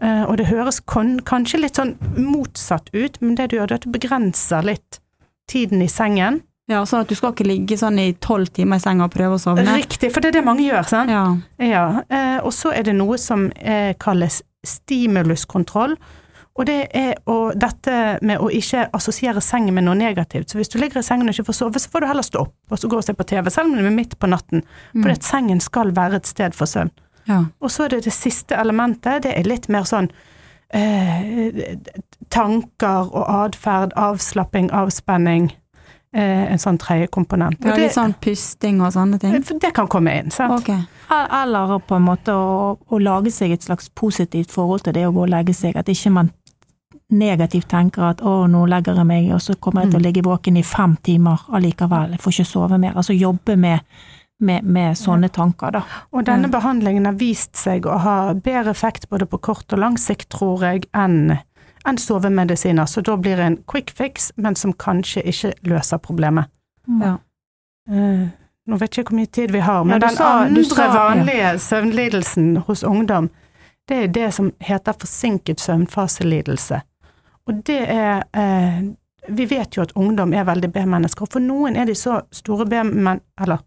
Eh, 0.02 0.24
og 0.28 0.38
det 0.38 0.50
høres 0.52 0.80
kanskje 0.86 1.62
litt 1.64 1.80
sånn 1.80 1.96
motsatt 2.18 2.92
ut, 2.94 3.18
men 3.24 3.38
det 3.40 3.50
du 3.50 3.58
gjør, 3.58 3.72
det 3.72 3.78
er 3.78 3.82
at 3.82 3.88
du 3.88 3.96
begrenser 3.96 4.68
litt 4.68 5.02
tiden 5.50 5.82
i 5.82 5.90
sengen. 5.90 6.44
Ja, 6.68 6.82
sånn 6.84 7.06
at 7.06 7.10
du 7.10 7.16
skal 7.16 7.32
ikke 7.32 7.48
ligge 7.48 7.78
sånn 7.80 7.98
i 8.02 8.12
tolv 8.20 8.52
timer 8.54 8.82
i 8.82 8.84
senga 8.84 9.08
og 9.08 9.14
prøve 9.14 9.38
å 9.38 9.42
sovne? 9.42 9.64
Riktig, 9.80 10.12
for 10.12 10.22
det 10.22 10.34
er 10.34 10.42
det 10.42 10.46
mange 10.46 10.66
gjør, 10.66 10.84
sant? 10.90 11.14
Ja. 11.14 11.24
Ja. 11.64 11.86
Eh, 12.12 12.40
og 12.44 12.52
så 12.56 12.74
er 12.76 12.84
det 12.90 12.98
noe 12.98 13.18
som 13.22 13.48
eh, 13.56 13.94
kalles 14.00 14.42
stimuluskontroll. 14.68 15.96
Og 16.58 16.66
det 16.66 16.78
er 16.98 17.14
å, 17.30 17.54
dette 17.54 18.18
med 18.26 18.42
å 18.42 18.50
ikke 18.52 18.88
assosiere 18.98 19.42
sengen 19.46 19.76
med 19.78 19.86
noe 19.86 19.96
negativt. 19.96 20.50
Så 20.50 20.60
hvis 20.60 20.72
du 20.74 20.80
ligger 20.82 21.00
i 21.00 21.06
sengen 21.06 21.30
og 21.30 21.36
ikke 21.36 21.52
får 21.52 21.60
sove, 21.60 21.80
så 21.80 21.92
får 21.94 22.04
du 22.04 22.10
heller 22.10 22.26
stå 22.26 22.44
opp 22.48 22.74
og 22.74 22.82
så 22.82 22.90
gå 22.90 23.00
og 23.00 23.06
se 23.06 23.14
på 23.16 23.28
TV, 23.30 23.50
selv 23.54 23.70
om 23.70 23.78
det 23.78 23.86
er 23.86 23.94
midt 23.94 24.18
på 24.20 24.30
natten. 24.30 24.66
Mm. 24.98 25.06
For 25.06 25.14
sengen 25.24 25.62
skal 25.64 25.94
være 25.96 26.20
et 26.20 26.30
sted 26.30 26.58
for 26.58 26.70
søvn. 26.70 26.92
Ja. 27.28 27.44
Og 27.60 27.72
så 27.74 27.86
er 27.86 27.98
det 27.98 28.04
det 28.08 28.16
siste 28.16 28.58
elementet, 28.58 29.24
det 29.28 29.36
er 29.36 29.48
litt 29.48 29.70
mer 29.74 29.88
sånn 29.88 30.10
eh, 30.76 31.78
tanker 32.34 33.14
og 33.14 33.24
atferd, 33.46 33.96
avslapping, 34.00 34.72
avspenning. 34.76 35.52
Eh, 36.16 36.46
en 36.54 36.60
sånn 36.60 36.80
tredje 36.80 37.10
komponent. 37.12 37.60
Ja, 37.68 37.76
litt 37.76 37.94
sånn 37.94 38.16
pusting 38.24 38.80
og 38.82 38.94
sånne 38.96 39.20
ting? 39.20 39.34
det, 39.36 39.58
det 39.62 39.74
kan 39.76 39.90
komme 39.92 40.16
inn, 40.16 40.32
sant? 40.32 40.64
Okay. 40.64 40.80
Eller 41.12 41.76
på 41.84 41.98
en 42.00 42.06
måte 42.08 42.34
å, 42.34 42.78
å 42.80 43.00
lage 43.04 43.32
seg 43.36 43.52
et 43.54 43.68
slags 43.68 43.92
positivt 43.92 44.56
forhold 44.56 44.86
til 44.88 44.96
det 44.96 45.04
å 45.08 45.12
gå 45.14 45.26
og 45.26 45.34
legge 45.36 45.54
seg, 45.54 45.76
at 45.78 45.92
ikke 45.92 46.14
man 46.16 46.32
negativt 47.14 47.70
tenker 47.72 48.04
at 48.10 48.24
å, 48.26 48.48
nå 48.52 48.66
legger 48.68 48.98
jeg 49.00 49.08
meg, 49.08 49.30
og 49.36 49.44
så 49.44 49.56
kommer 49.60 49.86
jeg 49.86 49.94
til 49.94 50.02
å 50.02 50.06
ligge 50.08 50.24
våken 50.26 50.60
i 50.60 50.64
fem 50.68 50.98
timer 51.04 51.46
allikevel, 51.56 52.16
jeg 52.16 52.24
får 52.24 52.36
ikke 52.36 52.50
sove 52.50 52.80
mer. 52.82 52.98
Altså 53.00 53.16
jobbe 53.16 53.56
med, 53.60 54.00
med, 54.40 54.64
med 54.64 54.98
sånne 54.98 55.30
tanker, 55.34 55.72
da. 55.72 55.82
Og 56.14 56.26
denne 56.28 56.50
behandlingen 56.54 57.06
har 57.10 57.14
vist 57.18 57.56
seg 57.58 57.86
å 57.90 57.98
ha 58.04 58.34
bedre 58.34 58.70
effekt 58.76 59.08
både 59.10 59.26
på 59.26 59.40
kort 59.42 59.74
og 59.74 59.80
lang 59.82 59.98
sikt, 59.98 60.30
tror 60.30 60.62
jeg, 60.66 60.86
enn 60.94 61.38
enn 61.88 61.96
sovemedisiner, 61.98 62.84
så 62.86 63.00
da 63.02 63.14
blir 63.16 63.38
det 63.40 63.44
en 63.48 63.58
quick 63.72 63.94
fix, 63.96 64.32
men 64.36 64.56
som 64.60 64.74
kanskje 64.76 65.22
ikke 65.24 65.54
løser 65.72 65.98
problemet. 66.04 66.50
Ja. 67.00 67.14
Eh, 67.90 68.26
nå 68.68 68.76
vet 68.82 68.98
jeg 68.98 69.06
ikke 69.06 69.14
hvor 69.14 69.20
mye 69.22 69.32
tid 69.32 69.54
vi 69.56 69.62
har, 69.64 69.86
men 69.88 69.94
Ja, 70.02 70.08
den 70.08 70.16
sa- 70.18 70.32
andre 70.44 70.64
sa- 70.66 70.84
ja. 70.84 70.92
vanlige 70.92 71.54
søvnlidelsen 71.64 72.58
hos 72.68 72.84
ungdom, 72.84 73.30
det 73.88 73.98
er 74.04 74.08
det 74.08 74.34
som 74.34 74.52
heter 74.60 74.94
forsinket 75.00 75.60
søvnfaselidelse. 75.64 76.82
Og 77.48 77.64
det 77.64 77.80
er 77.90 78.24
eh, 78.34 78.82
Vi 79.30 79.46
vet 79.46 79.76
jo 79.78 79.82
at 79.82 79.92
ungdom 79.96 80.34
er 80.34 80.44
veldig 80.44 80.70
B-mennesker, 80.74 81.22
og 81.22 81.32
for 81.32 81.40
noen 81.40 81.76
er 81.76 81.86
de 81.86 81.96
så 81.96 82.22
store 82.32 82.66
B-men... 82.66 83.20
Eller 83.42 83.58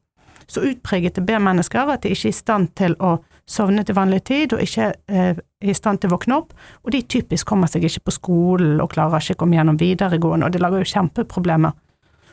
så 0.51 0.63
utpregete 0.67 1.23
B-mennesker 1.23 1.93
at 1.93 2.03
de 2.03 2.15
ikke 2.15 2.29
er 2.29 2.35
i 2.35 2.41
stand 2.41 2.73
til 2.79 2.97
å 2.99 3.17
sovne 3.51 3.85
til 3.87 3.97
vanlig 3.99 4.23
tid, 4.29 4.55
og 4.55 4.63
ikke 4.63 4.93
eh, 5.11 5.37
er 5.39 5.71
i 5.71 5.77
stand 5.77 6.03
til 6.03 6.11
å 6.11 6.17
våkne 6.17 6.39
opp. 6.41 6.55
Og 6.85 6.95
de 6.95 7.03
typisk 7.03 7.49
kommer 7.51 7.71
seg 7.71 7.87
ikke 7.87 8.09
på 8.09 8.17
skolen 8.17 8.81
og 8.83 8.93
klarer 8.95 9.23
ikke 9.23 9.39
å 9.39 9.43
komme 9.45 9.59
gjennom 9.59 9.79
videregående, 9.81 10.47
og 10.47 10.55
det 10.55 10.63
lager 10.63 10.83
jo 10.83 10.93
kjempeproblemer. 10.93 11.77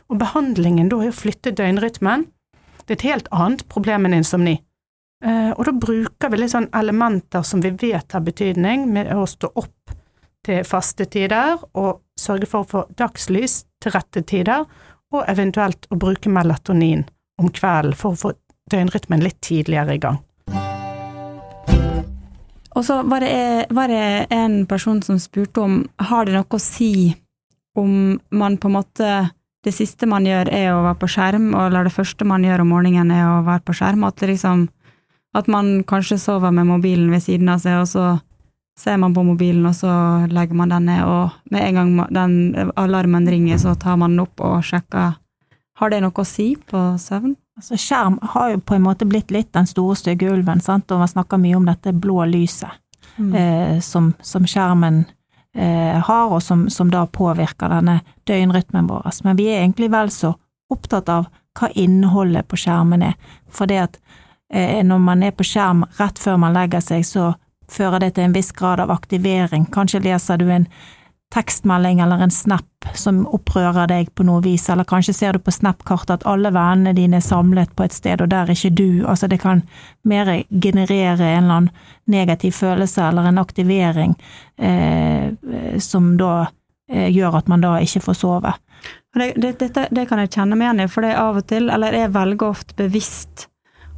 Og 0.08 0.20
behandlingen 0.20 0.88
da 0.90 1.02
er 1.04 1.12
å 1.12 1.18
flytte 1.18 1.52
døgnrytmen. 1.56 2.26
Det 2.86 2.94
er 2.94 2.98
et 2.98 3.08
helt 3.10 3.30
annet 3.34 3.66
problem 3.68 4.08
enn 4.08 4.18
insomni. 4.20 4.56
Eh, 5.24 5.50
og 5.52 5.64
da 5.66 5.74
bruker 5.74 6.32
vi 6.32 6.40
litt 6.40 6.54
sånn 6.54 6.70
elementer 6.78 7.44
som 7.46 7.62
vi 7.62 7.74
vet 7.74 8.14
har 8.14 8.24
betydning, 8.24 8.88
med 8.94 9.10
å 9.14 9.26
stå 9.28 9.52
opp 9.58 9.94
til 10.46 10.64
faste 10.64 11.08
tider, 11.10 11.58
og 11.76 12.04
sørge 12.18 12.48
for 12.50 12.64
å 12.64 12.70
få 12.70 12.84
dagslys 12.98 13.64
til 13.82 13.94
rette 13.94 14.22
tider, 14.26 14.66
og 15.12 15.24
eventuelt 15.30 15.86
å 15.90 15.96
bruke 16.00 16.30
melatonin 16.32 17.06
om 17.38 17.50
kvelden 17.54 17.96
for 17.96 18.14
å 18.14 18.20
få 18.22 18.32
døgnrytmen 18.70 19.22
litt 19.24 19.40
tidligere 19.44 19.96
i 19.96 20.02
gang. 20.02 20.18
Og 22.78 22.84
så 22.86 23.00
var 23.02 23.24
det, 23.24 23.66
var 23.74 23.90
det 23.90 24.26
en 24.30 24.60
person 24.70 25.00
som 25.02 25.18
spurte 25.18 25.64
om 25.64 25.80
har 26.10 26.28
det 26.28 26.36
noe 26.36 26.46
å 26.46 26.62
si 26.62 27.16
om 27.78 28.18
man 28.30 28.58
på 28.58 28.70
en 28.70 28.78
måte 28.78 29.10
Det 29.66 29.72
siste 29.74 30.06
man 30.06 30.24
gjør 30.24 30.48
er 30.54 30.68
å 30.70 30.84
være 30.84 30.96
på 31.02 31.08
skjerm, 31.10 31.48
eller 31.58 31.84
det 31.84 31.92
første 31.92 32.24
man 32.24 32.44
gjør 32.46 32.62
om 32.62 32.70
morgenen 32.70 33.10
er 33.10 33.24
å 33.26 33.40
være 33.44 33.64
på 33.66 33.74
skjerm. 33.74 34.04
At, 34.06 34.22
liksom, 34.22 34.68
at 35.34 35.50
man 35.50 35.82
kanskje 35.82 36.16
sover 36.22 36.54
med 36.54 36.68
mobilen 36.68 37.10
ved 37.10 37.24
siden 37.24 37.50
av 37.50 37.58
seg, 37.64 37.80
og 37.82 37.88
så 37.90 38.04
ser 38.78 39.00
man 39.02 39.16
på 39.16 39.24
mobilen, 39.26 39.66
og 39.66 39.74
så 39.74 39.90
legger 40.30 40.56
man 40.56 40.70
den 40.70 40.86
ned, 40.86 41.02
og 41.02 41.34
med 41.50 41.66
en 41.66 41.80
gang 41.80 41.90
den 42.14 42.70
alarmen 42.78 43.26
ringer, 43.28 43.58
så 43.58 43.74
tar 43.74 43.98
man 43.98 44.14
den 44.14 44.22
opp 44.28 44.40
og 44.46 44.62
sjekker. 44.64 45.18
Har 45.78 45.90
det 45.90 46.00
noe 46.02 46.14
å 46.14 46.26
si 46.26 46.52
på 46.56 46.80
søvn? 46.98 47.36
Altså, 47.58 47.78
skjerm 47.78 48.18
har 48.34 48.52
jo 48.52 48.60
på 48.62 48.76
en 48.76 48.84
måte 48.84 49.06
blitt 49.06 49.32
litt 49.34 49.52
den 49.54 49.66
store 49.66 49.96
stygge 49.98 50.30
ulven, 50.30 50.60
sant? 50.62 50.90
og 50.90 51.02
man 51.02 51.10
snakker 51.10 51.40
mye 51.42 51.56
om 51.58 51.66
dette 51.66 51.92
blå 51.94 52.24
lyset 52.30 52.76
Mm. 53.18 53.34
eh, 53.34 53.80
som, 53.80 54.12
som 54.22 54.46
skjermen 54.46 55.04
eh, 55.54 55.98
har, 55.98 56.26
og 56.30 56.42
som, 56.42 56.68
som 56.70 56.90
da 56.90 57.06
påvirker 57.06 57.68
denne 57.72 58.00
døgnrytmen 58.30 58.86
vår. 58.86 59.08
Men 59.24 59.36
vi 59.36 59.48
er 59.50 59.62
egentlig 59.62 59.90
vel 59.90 60.10
så 60.14 60.36
opptatt 60.70 61.08
av 61.08 61.26
hva 61.58 61.70
innholdet 61.74 62.46
på 62.48 62.56
skjermen 62.56 63.02
er. 63.02 63.16
For 63.50 63.66
det 63.66 63.78
at 63.82 63.98
eh, 64.52 64.84
når 64.86 65.02
man 65.02 65.22
er 65.26 65.34
på 65.34 65.42
skjerm 65.42 65.82
rett 65.98 66.18
før 66.18 66.38
man 66.38 66.54
legger 66.54 66.84
seg, 66.84 67.02
så 67.06 67.32
fører 67.68 68.06
det 68.06 68.14
til 68.14 68.28
en 68.28 68.36
viss 68.36 68.52
grad 68.52 68.80
av 68.80 68.90
aktivering. 68.94 69.66
Kanskje 69.74 70.04
leser 70.06 70.38
du 70.38 70.46
en 70.52 70.68
tekstmelding 71.34 72.00
eller 72.00 72.22
en 72.24 72.30
snap 72.30 72.64
som 72.94 73.26
opprører 73.26 73.88
deg 73.90 74.12
på 74.16 74.24
noe 74.24 74.40
vis, 74.44 74.68
eller 74.70 74.86
kanskje 74.88 75.14
ser 75.14 75.36
du 75.36 75.42
på 75.44 75.52
Snap-kartet 75.52 76.14
at 76.14 76.26
alle 76.30 76.52
vennene 76.54 76.94
dine 76.96 77.18
er 77.20 77.24
samlet 77.26 77.74
på 77.76 77.84
et 77.84 77.92
sted, 77.92 78.22
og 78.24 78.30
der 78.32 78.48
er 78.48 78.54
ikke 78.54 78.72
du. 78.78 79.04
Altså, 79.04 79.28
det 79.28 79.40
kan 79.42 79.62
mer 80.08 80.30
generere 80.48 81.34
en 81.34 81.44
eller 81.44 81.56
annen 81.56 81.70
negativ 82.08 82.56
følelse 82.56 83.10
eller 83.10 83.28
en 83.28 83.42
aktivering 83.42 84.16
eh, 84.56 85.34
som 85.84 86.14
da 86.20 86.48
eh, 86.90 87.10
gjør 87.12 87.42
at 87.42 87.52
man 87.52 87.64
da 87.64 87.76
ikke 87.84 88.06
får 88.08 88.18
sove. 88.22 88.54
Det, 89.18 89.32
Det, 89.36 89.58
det, 89.58 89.88
det 89.90 90.08
kan 90.08 90.22
jeg 90.22 90.32
kjenne 90.32 90.56
meg 90.56 90.68
igjen 90.68 90.84
i, 90.86 90.88
for 90.88 91.04
det 91.04 91.12
er 91.12 91.22
av 91.26 91.42
og 91.42 91.48
til, 91.50 91.68
eller 91.74 91.96
jeg 91.96 92.14
velger 92.14 92.48
ofte 92.48 92.78
bevisst 92.78 93.48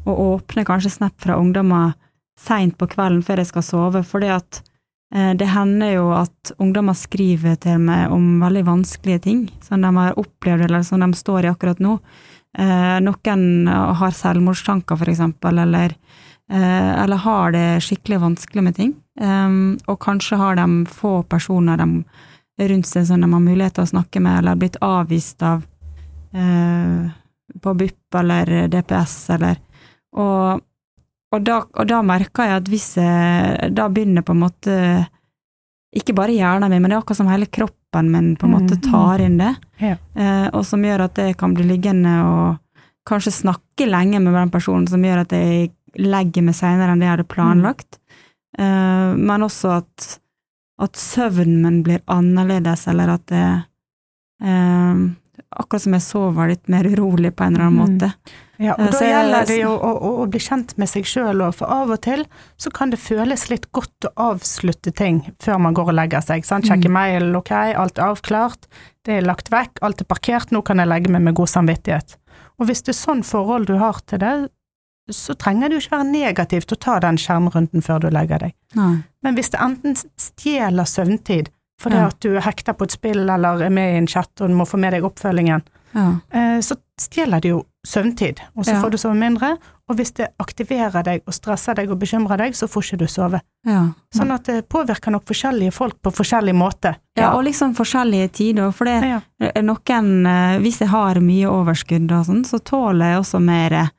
å 0.08 0.16
åpne 0.34 0.64
kanskje 0.64 0.96
Snap 0.96 1.14
fra 1.20 1.36
ungdommer 1.38 1.92
seint 2.40 2.78
på 2.80 2.88
kvelden 2.88 3.22
før 3.22 3.42
jeg 3.42 3.50
skal 3.50 3.66
sove, 3.66 4.02
fordi 4.06 4.32
at 4.32 4.62
det 5.10 5.46
hender 5.50 5.90
jo 5.90 6.10
at 6.14 6.52
ungdommer 6.62 6.94
skriver 6.94 7.56
til 7.58 7.80
meg 7.82 8.12
om 8.14 8.36
veldig 8.38 8.60
vanskelige 8.68 9.22
ting 9.24 9.40
som 9.64 9.82
de 9.82 9.90
har 9.96 10.18
opplevd, 10.20 10.68
eller 10.68 10.84
som 10.86 11.02
de 11.02 11.08
står 11.18 11.48
i 11.48 11.50
akkurat 11.50 11.82
nå. 11.82 11.96
Eh, 12.58 12.96
noen 13.04 13.68
har 13.68 14.16
selvmordstanker, 14.16 15.08
eksempel, 15.08 15.58
eller, 15.58 15.94
eh, 16.50 17.02
eller 17.02 17.16
har 17.16 17.52
det 17.52 17.82
skikkelig 17.82 18.20
vanskelig 18.20 18.62
med 18.62 18.76
ting. 18.76 18.94
Og 19.86 19.98
kanskje 20.00 20.36
har 20.38 20.56
de 20.56 20.86
få 20.86 21.22
personer 21.28 21.76
de 21.76 22.68
rundt 22.68 22.86
seg 22.86 23.06
som 23.06 23.20
de 23.20 23.28
har 23.32 23.40
mulighet 23.40 23.74
til 23.74 23.84
å 23.84 23.92
snakke 23.92 24.20
med, 24.20 24.38
eller 24.38 24.56
blitt 24.56 24.78
avvist 24.80 25.42
av 25.42 25.62
eh, 26.32 27.10
på 27.60 27.74
BUP 27.74 28.14
eller 28.14 28.68
DPS, 28.68 29.30
eller 29.30 29.56
Og, 30.10 30.60
og, 31.32 31.44
da, 31.46 31.60
og 31.78 31.86
da 31.88 32.00
merker 32.02 32.48
jeg 32.48 32.56
at 32.60 32.68
hvis 32.68 32.88
jeg 32.98 33.70
da 33.76 33.88
begynner 33.88 34.22
på 34.26 34.32
en 34.34 34.40
måte 34.44 34.76
Ikke 35.96 36.14
bare 36.14 36.30
hjernen 36.30 36.70
min, 36.70 36.82
men 36.82 36.90
det 36.90 36.96
er 36.96 37.00
akkurat 37.02 37.18
som 37.18 37.26
hele 37.30 37.46
kroppen 37.50 38.10
min 38.12 38.36
på 38.38 38.46
en 38.46 38.52
måte 38.54 38.76
Mm. 38.78 38.82
tar 38.90 39.18
inn 39.24 39.38
det, 39.38 39.56
Ja. 39.80 39.96
eh, 40.14 40.48
og 40.54 40.64
som 40.64 40.82
gjør 40.82 41.00
at 41.08 41.16
jeg 41.18 41.36
kan 41.36 41.52
bli 41.54 41.64
liggende 41.66 42.12
og 42.22 42.58
kanskje 43.08 43.32
snakke 43.42 43.88
lenge 43.90 44.20
med 44.22 44.32
den 44.34 44.50
personen, 44.50 44.86
som 44.88 45.02
gjør 45.02 45.20
at 45.24 45.32
jeg 45.32 45.72
legger 45.98 46.42
meg 46.46 46.54
senere 46.54 46.92
enn 46.92 47.00
det 47.00 47.06
jeg 47.08 47.16
hadde 47.16 47.28
planlagt. 47.34 47.98
Mm. 48.58 49.26
men 49.26 49.40
også 49.42 49.76
at, 49.78 50.18
at 50.82 50.92
søvnen 50.96 51.62
min 51.62 51.82
blir 51.82 52.00
annerledes, 52.06 52.86
eller 52.88 53.08
at 53.14 53.26
det 53.26 53.62
Akkurat 55.58 55.82
som 55.82 55.92
jeg 55.96 56.02
sover 56.06 56.48
litt 56.52 56.68
mer 56.70 56.86
urolig 56.86 57.32
på 57.34 57.42
en 57.44 57.56
eller 57.56 57.66
annen 57.66 57.78
Mm. 57.80 57.98
måte. 57.98 58.12
Ja, 58.60 58.74
og 58.74 58.80
Eh, 58.86 58.90
da 58.92 58.98
gjelder 59.00 59.46
det 59.46 59.56
jo 59.62 59.70
å, 59.70 59.90
å, 59.98 60.10
å 60.22 60.26
bli 60.30 60.38
kjent 60.38 60.76
med 60.78 60.88
seg 60.88 61.04
sjøl 61.04 61.40
òg, 61.42 61.54
for 61.54 61.66
av 61.66 61.90
og 61.90 62.00
til 62.02 62.26
så 62.60 62.70
kan 62.72 62.90
det 62.90 62.98
føles 63.00 63.48
litt 63.50 63.72
godt 63.72 64.04
å 64.04 64.12
avslutte 64.34 64.92
ting 64.94 65.32
før 65.40 65.58
man 65.58 65.74
går 65.74 65.88
og 65.88 65.94
legger 65.96 66.20
seg. 66.20 66.44
Sant? 66.44 66.66
Sjekke 66.68 66.86
Mm. 66.88 66.92
mail, 66.92 67.36
ok, 67.36 67.50
alt 67.74 67.98
er 67.98 68.02
avklart, 68.12 68.68
det 69.04 69.14
er 69.18 69.22
lagt 69.26 69.50
vekk, 69.50 69.78
alt 69.82 70.00
er 70.00 70.04
parkert, 70.04 70.52
nå 70.52 70.62
kan 70.62 70.76
jeg 70.78 70.86
legge 70.88 71.08
meg 71.10 71.22
med 71.22 71.34
god 71.34 71.48
samvittighet. 71.48 72.16
Og 72.60 72.66
hvis 72.68 72.82
det 72.84 72.94
er 72.94 73.00
sånn 73.00 73.24
forhold 73.24 73.66
du 73.66 73.78
har 73.78 73.98
til 74.06 74.18
det, 74.18 74.50
så 75.10 75.34
trenger 75.34 75.68
det 75.68 75.80
jo 75.80 75.88
ikke 75.88 75.98
være 75.98 76.12
negativt 76.12 76.72
å 76.72 76.78
ta 76.78 77.00
den 77.00 77.16
skjermrunden 77.16 77.82
før 77.82 77.98
du 78.00 78.10
legger 78.10 78.38
deg. 78.38 78.52
Nei. 78.76 79.02
Men 79.24 79.34
hvis 79.34 79.50
det 79.50 79.58
enten 79.60 79.96
stjeler 80.16 80.84
søvntid 80.86 81.48
fordi 81.80 81.96
Ja. 81.96 82.06
at 82.12 82.20
du 82.20 82.34
er 82.36 82.40
hekta 82.44 82.74
på 82.76 82.84
et 82.84 82.92
spill 82.92 83.24
eller 83.30 83.62
er 83.64 83.70
med 83.70 83.94
i 83.94 83.98
en 83.98 84.06
chat 84.06 84.28
og 84.40 84.48
du 84.48 84.54
må 84.54 84.66
få 84.68 84.78
med 84.78 84.92
deg 84.92 85.02
oppfølgingen, 85.02 85.62
Ja. 85.94 86.20
eh, 86.30 86.60
så 86.60 86.76
stjeler 87.00 87.40
det 87.40 87.48
jo 87.50 87.64
søvntid, 87.86 88.38
og 88.54 88.64
så 88.64 88.74
Ja. 88.74 88.82
får 88.82 88.90
du 88.90 88.96
sove 88.98 89.16
mindre. 89.16 89.56
Og 89.88 89.96
hvis 89.96 90.12
det 90.14 90.28
aktiverer 90.38 91.02
deg 91.02 91.22
og 91.26 91.32
stresser 91.34 91.74
deg 91.74 91.90
og 91.90 91.98
bekymrer 91.98 92.36
deg, 92.38 92.52
så 92.54 92.68
får 92.68 92.82
ikke 92.84 92.98
du 92.98 93.06
sove. 93.06 93.40
ja. 93.66 93.88
Sånn 94.14 94.30
at 94.30 94.44
det 94.44 94.68
påvirker 94.68 95.10
nok 95.10 95.24
forskjellige 95.24 95.72
folk 95.72 95.94
på 96.02 96.12
forskjellig 96.12 96.54
måte. 96.54 96.94
Ja, 97.16 97.32
og 97.34 97.44
liksom 97.44 97.74
forskjellige 97.74 98.30
tider, 98.32 98.70
for 98.72 98.84
det 98.84 99.02
Ja. 99.02 99.20
er 99.40 99.62
noen 99.62 100.26
eh, 100.26 100.58
Hvis 100.60 100.78
jeg 100.80 100.88
har 100.88 101.14
mye 101.16 101.46
overskudd 101.48 102.12
og 102.12 102.26
sånn, 102.26 102.44
så 102.44 102.60
tåler 102.62 103.14
jeg 103.14 103.18
også 103.24 103.40
mer 103.42 103.90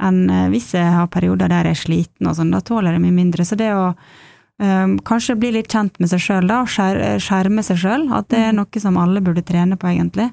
enn 0.00 0.30
eh, 0.30 0.48
hvis 0.50 0.72
jeg 0.72 0.92
har 0.92 1.06
perioder 1.08 1.48
der 1.48 1.64
jeg 1.64 1.70
er 1.72 1.74
sliten 1.88 2.26
og 2.28 2.36
sånn, 2.36 2.50
da 2.52 2.60
tåler 2.60 2.92
jeg 2.92 3.00
mye 3.00 3.12
mindre. 3.24 3.44
Så 3.44 3.56
det 3.56 3.72
å 3.72 3.94
eh, 4.60 4.86
kanskje 5.08 5.36
bli 5.40 5.50
litt 5.56 5.72
kjent 5.72 5.98
med 6.00 6.10
seg 6.12 6.20
sjøl, 6.24 6.46
da, 6.50 6.60
og 6.62 6.68
skjerme 7.24 7.64
seg 7.66 7.80
sjøl, 7.82 8.06
at 8.16 8.28
det 8.32 8.38
er 8.48 8.52
noe 8.56 8.82
som 8.82 8.98
alle 9.00 9.22
burde 9.24 9.42
trene 9.46 9.76
på, 9.80 9.88
egentlig. 9.90 10.30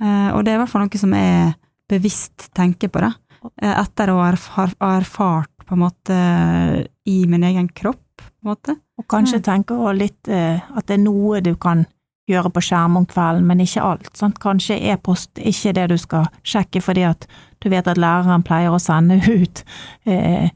Uh, 0.00 0.32
og 0.32 0.44
det 0.46 0.52
er 0.54 0.56
i 0.56 0.60
hvert 0.62 0.70
fall 0.72 0.86
noe 0.86 0.96
som 1.00 1.12
jeg 1.12 1.50
bevisst 1.92 2.46
tenker 2.56 2.88
på, 2.88 3.02
da. 3.04 3.10
Uh, 3.60 3.74
etter 3.82 4.08
å 4.08 4.20
ha 4.22 4.30
erf- 4.32 4.76
erfart 4.80 5.50
på 5.66 5.76
en 5.76 5.82
måte 5.82 6.16
i 7.06 7.18
min 7.28 7.44
egen 7.44 7.68
kropp, 7.68 8.00
på 8.16 8.40
en 8.44 8.48
måte. 8.54 8.76
Og 8.98 9.04
kanskje 9.08 9.38
Mm. 9.40 9.42
tenke 9.44 9.92
litt 9.94 10.28
uh, 10.28 10.60
at 10.76 10.86
det 10.86 10.94
er 10.96 11.04
noe 11.04 11.40
du 11.44 11.54
kan 11.56 11.84
gjøre 12.30 12.50
på 12.54 12.62
skjerm 12.62 12.96
om 12.96 13.06
kvelden, 13.06 13.44
men 13.46 13.60
ikke 13.60 13.82
alt. 13.82 14.10
Sant? 14.16 14.38
Kanskje 14.38 14.78
e-post 14.92 15.38
er 15.38 15.50
ikke 15.50 15.72
det 15.74 15.88
du 15.90 15.96
skal 15.98 16.28
sjekke 16.46 16.80
fordi 16.80 17.02
at 17.08 17.26
du 17.60 17.68
vet 17.68 17.86
at 17.90 17.98
læreren 17.98 18.44
pleier 18.46 18.70
å 18.72 18.78
sende 18.80 19.18
ut 19.42 19.64
eh, 20.06 20.44
eh, 20.44 20.50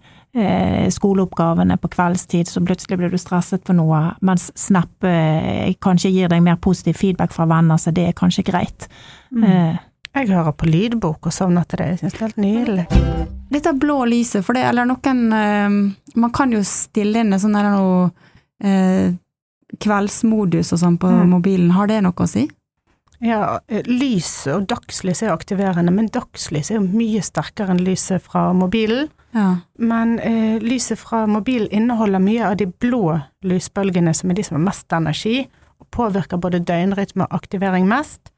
skoleoppgavene 0.91 1.77
på 1.79 1.89
kveldstid, 1.95 2.49
så 2.51 2.63
plutselig 2.65 2.99
blir 2.99 3.11
du 3.13 3.19
stresset 3.21 3.63
for 3.67 3.77
noe, 3.79 4.01
mens 4.21 4.49
Snap 4.59 5.05
eh, 5.07 5.73
kanskje 5.81 6.11
gir 6.11 6.29
deg 6.33 6.43
mer 6.43 6.57
positiv 6.57 6.99
feedback 6.99 7.33
fra 7.33 7.47
venner, 7.47 7.79
så 7.79 7.93
det 7.95 8.09
er 8.09 8.17
kanskje 8.19 8.43
greit. 8.49 8.89
Mm. 9.31 9.45
Eh, 9.45 9.77
Jeg 10.15 10.29
hører 10.31 10.53
på 10.55 10.67
lydbok 10.71 11.27
og 11.27 11.33
sovner 11.35 11.65
til 11.67 11.79
det. 11.83 11.87
Jeg 11.93 11.99
syns 12.05 12.13
det 12.13 12.21
er 12.21 12.27
helt 12.27 12.43
nydelig. 12.43 12.85
Dette 13.55 13.73
blå 13.79 13.97
lyset, 14.07 14.45
for 14.47 14.55
det, 14.55 14.63
eller 14.69 14.87
noen 14.87 15.25
eh, 15.33 15.79
Man 16.17 16.31
kan 16.35 16.53
jo 16.55 16.61
stille 16.67 17.23
inn 17.23 17.35
sånn 17.39 17.55
der 17.59 17.71
noe 17.75 18.11
eh, 18.63 19.15
kveldsmodus 19.83 20.73
og 20.75 20.79
sånn 20.85 20.99
på 21.03 21.11
Mm. 21.11 21.31
mobilen. 21.31 21.71
Har 21.75 21.87
det 21.91 22.01
noe 22.03 22.13
å 22.15 22.29
si? 22.31 22.49
Ja, 23.25 23.59
lyset 23.71 23.87
lys 23.89 24.47
og 24.53 24.67
dagslys 24.69 25.23
er 25.23 25.31
jo 25.31 25.35
aktiverende, 25.39 25.91
men 25.95 26.09
dagslys 26.13 26.71
er 26.71 26.77
jo 26.79 26.87
mye 26.87 27.23
sterkere 27.23 27.71
enn 27.75 27.83
lyset 27.87 28.23
fra 28.23 28.53
mobilen. 28.53 29.09
Ja. 29.35 29.57
Men 29.79 30.19
eh, 30.23 30.63
lyset 30.63 31.01
fra 31.01 31.25
mobilen 31.27 31.71
inneholder 31.75 32.23
mye 32.23 32.47
av 32.47 32.59
de 32.61 32.69
blå 32.71 33.17
lysbølgene, 33.43 34.15
som 34.15 34.31
er 34.31 34.39
de 34.39 34.45
som 34.47 34.61
har 34.61 34.67
mest 34.69 34.95
energi, 34.95 35.41
og 35.83 35.89
påvirker 35.95 36.39
både 36.39 36.63
døgnrytme 36.63 37.27
og 37.27 37.35
aktivering 37.35 37.89
mest. 37.91 38.31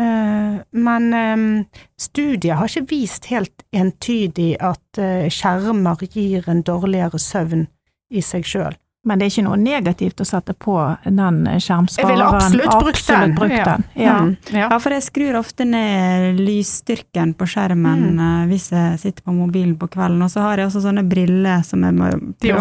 Eh, 0.00 0.60
men 0.70 1.08
eh, 1.16 1.46
studier 2.00 2.60
har 2.60 2.68
ikke 2.68 2.90
vist 2.92 3.30
helt 3.32 3.64
entydig 3.72 4.52
at 4.60 5.00
eh, 5.00 5.26
skjermer 5.32 6.04
gir 6.04 6.48
en 6.52 6.62
dårligere 6.68 7.20
søvn 7.20 7.66
i 8.12 8.22
seg 8.24 8.44
sjøl. 8.44 8.76
Men 9.06 9.18
det 9.18 9.24
er 9.26 9.30
ikke 9.32 9.44
noe 9.46 9.56
negativt 9.56 10.20
å 10.20 10.26
sette 10.28 10.52
på 10.60 10.74
den 11.06 11.38
skjermspareren. 11.56 11.96
Jeg 11.96 12.08
ville 12.10 12.26
absolutt 12.28 12.74
brukt 12.84 13.06
den. 13.06 13.16
Absolutt 13.16 13.38
brukt 13.38 13.56
Ja. 13.56 13.64
den. 13.64 13.84
Ja. 13.96 14.16
Mm, 14.20 14.36
ja. 14.52 14.66
ja, 14.70 14.78
for 14.78 14.90
jeg 14.92 15.02
skrur 15.06 15.38
ofte 15.40 15.64
ned 15.64 16.36
lysstyrken 16.40 17.32
på 17.34 17.48
skjermen 17.48 18.02
Mm. 18.10 18.20
eh, 18.20 18.46
hvis 18.50 18.70
jeg 18.70 18.98
sitter 19.00 19.22
på 19.22 19.32
mobilen 19.32 19.76
på 19.80 19.88
kvelden, 19.88 20.22
og 20.22 20.30
så 20.30 20.40
har 20.44 20.56
jeg 20.58 20.68
også 20.68 20.82
sånne 20.84 21.06
briller 21.08 21.62
som 21.64 21.82
jeg 21.82 21.94
må 21.96 22.10
bli 22.40 22.52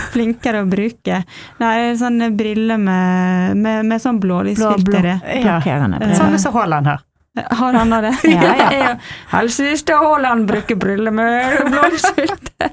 flinkere 0.12 0.62
å 0.64 0.68
bruke. 0.68 1.24
Nei, 1.60 1.94
sånne 1.96 2.30
briller 2.36 2.76
med, 2.78 3.56
med, 3.56 3.84
med 3.86 4.00
sånn 4.00 4.20
Blå, 4.20 4.42
blå, 4.42 4.54
blålysfilter 4.54 5.04
i. 5.06 5.18
Blå, 5.18 5.42
blå, 5.42 5.58
Eh, 5.58 5.98
briller. 5.98 6.14
Sånn 6.16 6.38
som 6.38 6.52
Haaland 6.52 6.86
her. 6.86 7.04
Har 7.50 7.72
han 7.72 7.90
det? 7.90 8.12
Ja, 8.28 8.54
ja. 8.72 8.94
Helsesøster 9.32 9.94
Haaland 10.02 10.46
bruker 10.48 10.76
briller 10.76 11.10
med 11.14 11.70
blålysfilter. 11.70 12.70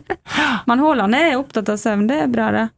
Men 0.68 0.80
Haaland 0.80 1.16
er 1.16 1.36
opptatt 1.38 1.70
av 1.70 1.78
søvn, 1.78 2.08
det 2.10 2.20
er 2.24 2.28
bra, 2.28 2.52
det. 2.52 2.70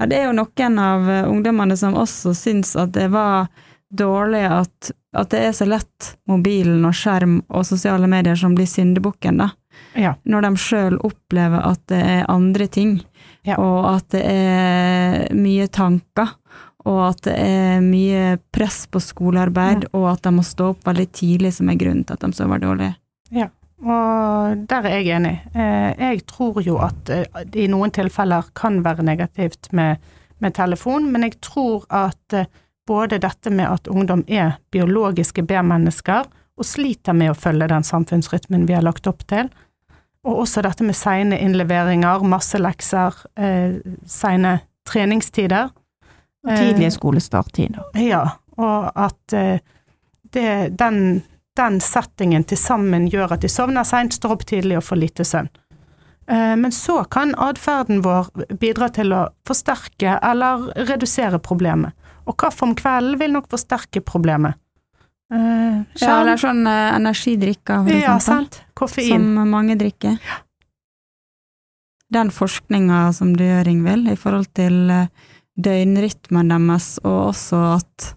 Ja, 0.00 0.06
det 0.08 0.16
er 0.16 0.30
jo 0.30 0.36
noen 0.38 0.78
av 0.80 1.10
eh, 1.12 1.26
ungdommene 1.28 1.76
som 1.76 1.94
også 2.00 2.32
syns 2.36 2.72
at 2.80 2.94
det 2.96 3.10
var 3.12 3.50
dårlig 3.92 4.44
at, 4.48 4.90
at 5.18 5.30
det 5.34 5.40
er 5.44 5.52
så 5.52 5.66
lett 5.68 6.12
mobilen 6.30 6.86
og 6.88 6.94
skjerm 6.96 7.40
og 7.50 7.66
sosiale 7.68 8.08
medier 8.08 8.38
som 8.38 8.54
blir 8.56 8.68
syndebukken, 8.70 9.42
da. 9.42 9.50
Ja. 9.98 10.14
Når 10.24 10.46
de 10.46 10.50
sjøl 10.62 10.96
opplever 11.04 11.60
at 11.66 11.82
det 11.92 12.00
er 12.00 12.28
andre 12.32 12.66
ting, 12.70 13.00
Ja. 13.44 13.56
og 13.56 13.86
at 13.96 14.08
det 14.12 14.22
er 14.24 15.34
mye 15.36 15.66
tanker, 15.72 16.32
og 16.88 17.00
at 17.10 17.22
det 17.28 17.36
er 17.36 17.80
mye 17.84 18.38
press 18.52 18.86
på 18.88 19.00
skolearbeid, 19.04 19.88
og 19.92 20.10
at 20.14 20.22
de 20.24 20.32
må 20.36 20.44
stå 20.44 20.72
opp 20.74 20.84
veldig 20.88 21.08
tidlig 21.12 21.52
som 21.56 21.68
er 21.68 21.76
grunnen 21.80 22.04
til 22.06 22.16
at 22.16 22.24
de 22.24 22.32
sover 22.36 22.60
dårlig. 22.62 22.92
Og 23.80 24.64
der 24.68 24.88
er 24.88 24.96
jeg 24.98 25.14
enig. 25.16 25.36
Eh, 25.54 25.92
jeg 25.98 26.24
tror 26.28 26.60
jo 26.64 26.78
at 26.84 27.12
eh, 27.12 27.44
det 27.48 27.64
i 27.64 27.70
noen 27.70 27.92
tilfeller 27.94 28.50
kan 28.56 28.82
være 28.84 29.06
negativt 29.06 29.70
med, 29.72 29.96
med 30.38 30.56
telefon, 30.56 31.08
men 31.12 31.24
jeg 31.28 31.38
tror 31.44 31.86
at 31.88 32.36
eh, 32.36 32.50
både 32.86 33.20
dette 33.22 33.50
med 33.54 33.68
at 33.70 33.88
ungdom 33.88 34.24
er 34.28 34.58
biologiske 34.72 35.44
B-mennesker 35.46 36.28
og 36.60 36.66
sliter 36.66 37.16
med 37.16 37.32
å 37.32 37.38
følge 37.38 37.70
den 37.70 37.86
samfunnsrytmen 37.86 38.66
vi 38.68 38.76
har 38.76 38.84
lagt 38.84 39.08
opp 39.08 39.24
til, 39.30 39.48
og 40.26 40.42
også 40.42 40.62
dette 40.64 40.84
med 40.84 40.96
seine 40.98 41.38
innleveringer, 41.40 42.24
masse 42.28 42.58
lekser, 42.60 43.16
eh, 43.40 43.80
seine 44.04 44.58
treningstider. 44.88 45.70
Tidlige 46.44 46.90
skolestarttider. 46.92 47.82
Ja, 48.00 48.26
og 48.60 48.92
at 48.96 49.36
eh, 49.36 49.62
det, 50.34 50.78
den, 50.78 51.22
den 51.58 51.80
settingen 51.82 52.44
til 52.46 52.58
sammen 52.60 53.08
gjør 53.10 53.34
at 53.36 53.42
de 53.42 53.50
sovner 53.50 53.86
seint, 53.88 54.14
står 54.14 54.36
opp 54.36 54.46
tidlig 54.48 54.78
og 54.78 54.86
får 54.86 55.00
lite 55.00 55.26
søvn. 55.26 55.50
Eh, 56.30 56.56
men 56.56 56.72
så 56.72 57.02
kan 57.10 57.34
atferden 57.34 58.04
vår 58.04 58.30
bidra 58.60 58.90
til 58.94 59.14
å 59.16 59.24
forsterke 59.48 60.18
eller 60.22 60.68
redusere 60.88 61.40
problemet. 61.42 61.96
Og 62.30 62.36
kaffe 62.38 62.66
om 62.68 62.76
kvelden 62.78 63.18
vil 63.18 63.34
nok 63.34 63.48
forsterke 63.50 64.02
problemet. 64.06 64.58
Uh, 65.30 65.86
Ja, 66.00 66.20
eller 66.20 66.38
sånn 66.42 66.64
uh, 66.66 66.90
energidrikker, 66.96 67.84
for 67.86 67.94
ja, 67.94 68.16
eksempel. 68.16 68.48
sant. 68.50 68.56
Koffein. 68.74 69.28
Som 69.36 69.50
mange 69.52 69.76
drikker. 69.78 70.16
Den 72.10 72.32
forskninga 72.34 73.12
som 73.14 73.36
du 73.38 73.44
gjør, 73.46 73.70
Ingvild, 73.70 74.10
i 74.10 74.18
forhold 74.18 74.48
til 74.58 74.90
eh, 74.90 75.06
døgnrytmen 75.54 76.50
deres, 76.50 76.96
og 77.04 77.28
også 77.28 77.60
at, 77.76 78.08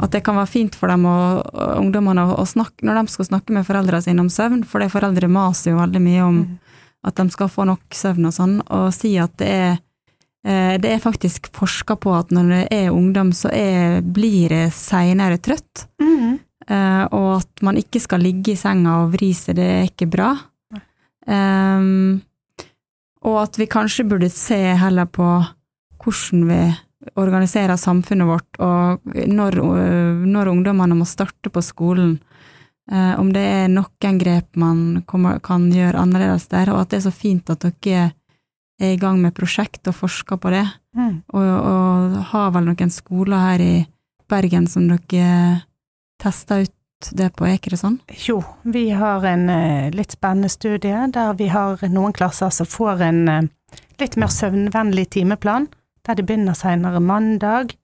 at 0.00 0.10
det 0.12 0.22
kan 0.26 0.36
være 0.36 0.50
fint 0.50 0.74
for 0.74 0.90
dem 0.90 1.04
og 1.06 1.46
og 1.54 1.78
ungdommene 1.80 2.24
å, 2.34 2.44
snakke, 2.46 2.84
når 2.86 3.00
de 3.00 3.12
skal 3.14 3.28
snakke 3.30 3.54
med 3.54 3.66
foreldrene 3.68 4.02
sine 4.02 4.20
om 4.24 4.30
søvn, 4.32 4.64
for 4.66 4.82
det 4.82 4.90
foreldre 4.92 5.28
maser 5.30 5.72
jo 5.72 5.80
veldig 5.80 6.02
mye 6.02 6.22
om 6.24 6.38
Mm. 6.46 6.58
at 7.06 7.14
de 7.16 7.30
skal 7.30 7.48
få 7.48 7.64
nok 7.66 7.94
søvn 7.94 8.26
og 8.26 8.32
sånn, 8.34 8.56
og 8.70 8.92
si 8.92 9.16
at 9.18 9.36
det 9.38 9.48
er 9.48 9.78
eh, 10.44 10.78
det 10.78 10.90
er 10.90 10.98
faktisk 11.02 11.48
forska 11.54 11.96
på 11.96 12.12
at 12.14 12.30
når 12.30 12.48
det 12.50 12.66
er 12.72 12.90
ungdom, 12.90 13.32
så 13.32 13.50
er, 13.52 14.00
blir 14.02 14.48
det 14.48 14.72
seinere 14.74 15.38
trøtt. 15.38 15.86
Mhm. 16.02 16.38
Eh, 16.68 17.04
og 17.12 17.42
at 17.42 17.62
man 17.62 17.76
ikke 17.76 18.00
skal 18.00 18.20
ligge 18.20 18.52
i 18.52 18.56
senga 18.56 19.04
og 19.04 19.12
vri 19.12 19.32
seg, 19.32 19.54
det 19.56 19.64
er 19.64 19.84
ikke 19.86 20.10
bra. 20.10 20.36
Um, 21.26 22.22
og 23.26 23.40
at 23.42 23.58
vi 23.58 23.66
kanskje 23.66 24.06
burde 24.06 24.28
se 24.30 24.58
heller 24.78 25.06
på 25.10 25.26
hvordan 25.98 26.44
vi 26.46 26.60
organiserer 27.14 27.76
samfunnet 27.76 28.28
vårt, 28.28 28.58
og 28.58 29.00
når, 29.14 29.58
øh, 29.62 30.26
når 30.26 30.50
ungdommene 30.52 30.98
må 30.98 31.06
starte 31.08 31.52
på 31.52 31.62
skolen. 31.62 32.18
Eh, 32.92 33.14
om 33.18 33.32
det 33.34 33.42
er 33.42 33.68
noen 33.72 34.18
grep 34.20 34.56
man 34.56 35.02
kommer, 35.06 35.40
kan 35.42 35.70
gjøre 35.72 35.98
annerledes 35.98 36.46
der, 36.52 36.70
og 36.72 36.84
at 36.84 36.92
det 36.92 37.00
er 37.00 37.08
så 37.08 37.14
fint 37.14 37.50
at 37.50 37.64
dere 37.64 38.12
er 38.78 38.92
i 38.92 39.00
gang 39.00 39.18
med 39.22 39.34
prosjekt 39.34 39.88
og 39.88 39.96
forsker 39.96 40.38
på 40.38 40.52
det. 40.54 40.66
Mm. 40.96 41.22
Og, 41.34 41.42
og 41.42 42.16
har 42.32 42.50
vel 42.54 42.68
noen 42.68 42.92
skoler 42.92 43.50
her 43.50 43.64
i 43.64 43.74
Bergen 44.28 44.66
som 44.70 44.88
dere 44.90 45.62
tester 46.22 46.66
ut 46.66 46.72
det 47.12 47.28
på, 47.36 47.44
er 47.44 47.58
ikke 47.58 47.74
det 47.74 47.80
sånn? 47.80 47.98
Jo, 48.24 48.40
vi 48.64 48.88
har 48.96 49.24
en 49.28 49.50
eh, 49.52 49.90
litt 49.94 50.14
spennende 50.16 50.48
studie 50.50 51.06
der 51.12 51.34
vi 51.36 51.50
har 51.52 51.82
noen 51.92 52.14
klasser 52.16 52.50
som 52.54 52.68
får 52.68 53.02
en 53.04 53.50
litt 54.00 54.16
mer 54.20 54.32
søvnvennlig 54.32 55.08
timeplan, 55.16 55.68
der 56.06 56.18
de 56.18 56.24
begynner 56.26 56.54
senere 56.54 57.00
mandag, 57.02 57.74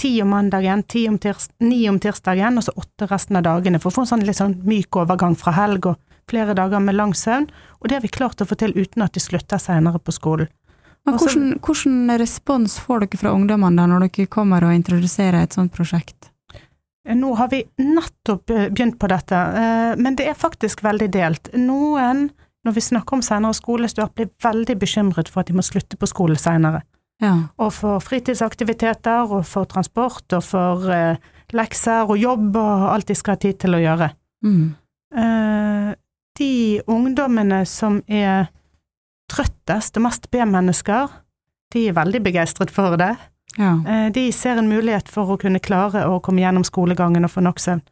ti 0.00 0.22
om 0.22 0.30
mandagen, 0.34 0.82
ti 0.82 1.08
om 1.08 1.18
ni 1.58 1.88
om 1.88 1.98
tirsdagen, 2.00 2.58
og 2.58 2.64
så 2.64 2.74
åtte 2.76 3.08
resten 3.10 3.36
av 3.36 3.46
dagene, 3.46 3.80
for 3.80 3.90
å 3.90 3.96
få 3.96 4.04
en 4.04 4.12
sånn 4.12 4.26
litt 4.26 4.38
sånn 4.38 4.60
myk 4.68 4.96
overgang 4.96 5.36
fra 5.38 5.54
helg 5.56 5.86
og 5.92 5.96
flere 6.30 6.54
dager 6.58 6.82
med 6.82 6.96
lang 6.98 7.14
søvn, 7.14 7.48
og 7.80 7.88
det 7.88 7.98
har 7.98 8.04
vi 8.04 8.12
klart 8.12 8.42
å 8.42 8.46
få 8.48 8.58
til 8.58 8.74
uten 8.76 9.04
at 9.04 9.14
de 9.14 9.22
slutter 9.22 9.62
senere 9.62 9.98
på 10.02 10.14
skolen. 10.14 10.50
Men 11.06 11.20
hvordan, 11.20 11.50
hvordan 11.62 12.16
respons 12.18 12.80
får 12.82 13.04
dere 13.04 13.20
fra 13.20 13.30
ungdommene 13.30 13.78
da 13.78 13.84
når 13.86 14.08
dere 14.08 14.26
kommer 14.26 14.64
og 14.66 14.74
introduserer 14.74 15.44
et 15.44 15.54
sånt 15.54 15.70
prosjekt? 15.74 16.32
Nå 17.06 17.36
har 17.38 17.52
vi 17.52 17.60
nettopp 17.78 18.50
eh, 18.50 18.66
begynt 18.74 18.98
på 18.98 19.06
dette, 19.06 19.38
eh, 19.38 19.92
men 20.02 20.16
det 20.18 20.26
er 20.26 20.38
faktisk 20.38 20.82
veldig 20.82 21.06
delt. 21.14 21.52
Noen, 21.54 22.26
når 22.66 22.74
vi 22.74 22.82
snakker 22.82 23.14
om 23.14 23.22
senere 23.22 23.54
skolestart, 23.54 24.16
blir 24.18 24.32
veldig 24.42 24.74
bekymret 24.82 25.30
for 25.30 25.44
at 25.44 25.52
de 25.52 25.54
må 25.54 25.62
slutte 25.62 25.98
på 26.00 26.10
skole 26.10 26.34
senere. 26.42 26.82
Ja. 27.22 27.34
Og 27.62 27.72
for 27.72 28.02
fritidsaktiviteter, 28.04 29.30
og 29.32 29.46
for 29.48 29.68
transport, 29.68 30.26
og 30.36 30.42
for 30.44 30.90
eh, 30.92 31.22
lekser 31.56 32.10
og 32.10 32.18
jobb 32.20 32.58
og 32.60 32.88
alt 32.92 33.08
de 33.08 33.16
skal 33.16 33.36
ha 33.36 33.42
tid 33.46 33.60
til 33.62 33.76
å 33.76 33.80
gjøre. 33.80 34.10
Mm. 34.44 34.66
Eh, 35.16 35.94
de 36.36 36.52
ungdommene 36.92 37.62
som 37.68 38.02
er 38.06 38.50
trøttest 39.32 39.96
og 39.96 40.06
mest 40.06 40.28
B-mennesker, 40.30 41.08
de 41.72 41.88
er 41.88 41.96
veldig 41.96 42.22
begeistret 42.22 42.70
for 42.70 42.98
det. 43.00 43.14
ja. 43.56 43.72
Eh, 43.88 44.12
de 44.12 44.28
ser 44.32 44.60
en 44.60 44.68
mulighet 44.68 45.08
for 45.08 45.32
å 45.32 45.40
kunne 45.40 45.62
klare 45.62 46.04
å 46.06 46.20
komme 46.20 46.44
gjennom 46.44 46.64
skolegangen 46.64 47.24
og 47.24 47.32
få 47.32 47.44
nok 47.46 47.62
søvn. 47.62 47.82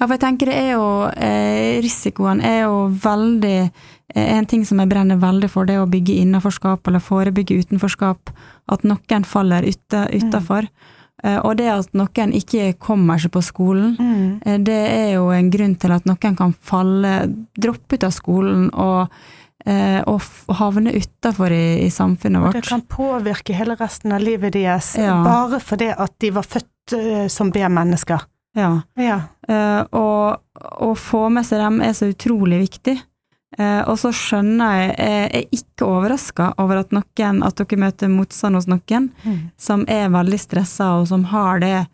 Ja, 0.00 0.06
for 0.06 0.14
jeg 0.16 0.22
tenker 0.22 0.48
det 0.48 0.54
er 0.56 0.70
jo 0.78 0.84
eh, 1.12 1.80
Risikoen 1.84 2.38
er 2.40 2.62
jo 2.62 2.86
veldig 3.02 3.56
eh, 3.60 4.28
En 4.38 4.46
ting 4.48 4.62
som 4.64 4.80
jeg 4.80 4.88
brenner 4.88 5.20
veldig 5.20 5.50
for, 5.52 5.68
det 5.68 5.76
er 5.76 5.82
å 5.84 5.90
bygge 5.90 6.16
innenforskap 6.22 6.88
eller 6.88 7.02
forebygge 7.04 7.58
utenforskap. 7.60 8.32
At 8.72 8.86
noen 8.88 9.26
faller 9.28 9.66
ute, 9.68 10.06
utafor. 10.16 10.70
Eh, 11.22 11.36
og 11.44 11.58
det 11.60 11.68
at 11.68 11.92
noen 11.92 12.32
ikke 12.32 12.72
kommer 12.80 13.20
seg 13.20 13.34
på 13.36 13.42
skolen, 13.44 13.92
eh, 14.46 14.56
det 14.56 14.78
er 14.88 15.12
jo 15.18 15.28
en 15.36 15.52
grunn 15.52 15.76
til 15.76 15.92
at 15.92 16.08
noen 16.08 16.36
kan 16.38 16.56
falle, 16.64 17.12
droppe 17.60 18.00
ut 18.00 18.08
av 18.08 18.16
skolen 18.16 18.70
og, 18.72 19.12
eh, 19.68 20.00
og 20.08 20.24
havne 20.62 20.96
utafor 20.96 21.52
i, 21.52 21.84
i 21.84 21.92
samfunnet 21.92 22.40
Og 22.48 22.56
det 22.56 22.64
kan 22.72 22.80
påvirke 22.88 23.52
hele 23.54 23.76
resten 23.76 24.16
av 24.16 24.24
livet 24.24 24.56
deres, 24.56 24.94
Ja. 24.96 25.20
bare 25.28 25.60
fordi 25.60 25.92
at 25.92 26.16
de 26.24 26.32
var 26.40 26.48
født 26.48 26.96
eh, 26.96 27.26
som 27.28 27.52
B-mennesker. 27.52 28.24
Ja. 28.56 28.80
Ja. 28.98 29.20
Eh, 29.48 29.82
og 29.94 30.36
å 30.82 30.94
få 30.98 31.28
med 31.30 31.44
seg 31.46 31.58
dem 31.62 31.80
er 31.86 31.92
så 31.94 32.06
utrolig 32.10 32.58
viktig. 32.64 32.96
Eh, 33.58 33.82
og 33.88 33.98
så 33.98 34.10
skjønner 34.14 34.76
jeg, 34.78 34.90
jeg 34.98 35.30
er 35.34 35.44
ikke 35.54 35.86
overraska 35.86 36.52
over 36.62 36.76
at 36.84 36.90
noen, 36.94 37.42
at 37.46 37.56
dere 37.58 37.78
møter 37.82 38.08
motstand 38.10 38.54
hos 38.58 38.66
noen 38.70 39.08
som 39.58 39.84
er 39.88 40.08
veldig 40.10 40.38
stressa, 40.38 40.92
og 41.00 41.06
som 41.10 41.24
har 41.32 41.58
det 41.62 41.86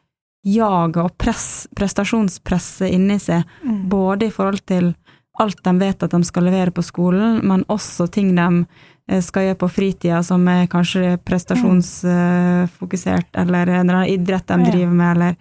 jaget 0.46 0.96
og 1.02 1.16
press, 1.18 1.66
prestasjonspresset 1.74 2.90
inni 2.92 3.18
seg, 3.18 3.42
Mm. 3.64 3.88
både 3.88 4.26
i 4.26 4.30
forhold 4.30 4.60
til 4.66 4.94
alt 5.40 5.62
de 5.64 5.72
vet 5.78 6.02
at 6.02 6.10
de 6.10 6.24
skal 6.24 6.42
levere 6.44 6.70
på 6.70 6.82
skolen, 6.84 7.40
men 7.44 7.64
også 7.68 8.06
ting 8.10 8.34
de 8.36 8.64
eh, 9.08 9.20
skal 9.20 9.42
gjøre 9.48 9.58
på 9.58 9.68
fritida 9.70 10.22
som 10.22 10.48
er 10.48 10.66
kanskje 10.66 11.18
prestasjonsfokusert, 11.24 13.26
eller 13.36 13.66
en 13.68 13.88
eller 13.88 13.94
annen 14.02 14.08
idrett 14.14 14.46
de 14.46 14.54
driver 14.70 14.92
med, 14.94 15.16
eller 15.16 15.34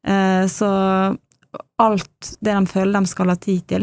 Så 0.00 0.68
alt 1.80 2.28
det 2.40 2.54
de 2.56 2.70
føler 2.70 2.96
de 2.96 3.10
skal 3.10 3.32
ha 3.32 3.36
tid 3.36 3.64
til. 3.68 3.82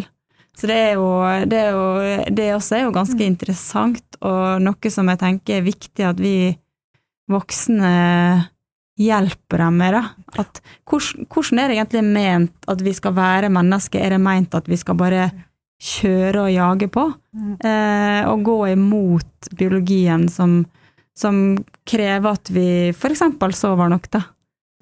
Så 0.57 0.65
det 0.69 0.77
er 0.77 0.93
jo 0.97 1.09
Det, 1.45 1.59
er 1.59 1.75
jo, 1.75 1.87
det 2.33 2.47
også 2.55 2.75
er 2.75 2.83
jo 2.87 2.93
ganske 2.95 3.23
interessant, 3.23 4.17
og 4.25 4.61
noe 4.65 4.91
som 4.93 5.09
jeg 5.13 5.21
tenker 5.21 5.59
er 5.59 5.67
viktig 5.67 6.07
at 6.07 6.21
vi 6.21 6.57
voksne 7.29 7.91
hjelper 8.97 9.61
dem 9.61 9.77
med, 9.77 9.93
da. 9.93 10.03
At, 10.41 10.61
hvordan, 10.89 11.27
hvordan 11.29 11.61
er 11.61 11.69
det 11.69 11.77
egentlig 11.77 12.03
ment 12.07 12.71
at 12.71 12.81
vi 12.81 12.93
skal 12.97 13.13
være 13.17 13.51
mennesker? 13.53 14.01
Er 14.01 14.15
det 14.15 14.23
ment 14.23 14.57
at 14.57 14.69
vi 14.69 14.79
skal 14.79 14.97
bare 14.97 15.27
kjøre 15.77 16.47
og 16.47 16.53
jage 16.53 16.89
på? 16.93 17.05
Mm. 17.37 17.53
Eh, 17.61 18.21
og 18.31 18.45
gå 18.47 18.57
imot 18.73 19.51
biologien 19.59 20.25
som, 20.33 20.63
som 21.17 21.59
krever 21.87 22.39
at 22.39 22.49
vi 22.53 22.67
eksempel 22.89 23.53
sover 23.53 23.93
nok, 23.93 24.09
da. 24.13 24.23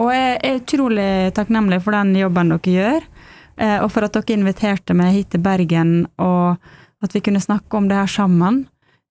Og 0.01 0.11
jeg 0.11 0.39
er 0.43 0.57
utrolig 0.59 1.09
takknemlig 1.35 1.79
for 1.83 1.95
den 1.95 2.15
jobben 2.19 2.51
dere 2.51 2.73
gjør, 2.75 3.03
eh, 3.63 3.77
og 3.79 3.89
for 3.93 4.07
at 4.07 4.17
dere 4.17 4.35
inviterte 4.35 4.95
meg 4.97 5.13
hit 5.15 5.29
til 5.31 5.43
Bergen, 5.45 5.93
og 6.19 6.57
at 7.05 7.15
vi 7.15 7.23
kunne 7.23 7.43
snakke 7.43 7.79
om 7.79 7.87
det 7.87 8.01
her 8.01 8.11
sammen. 8.11 8.65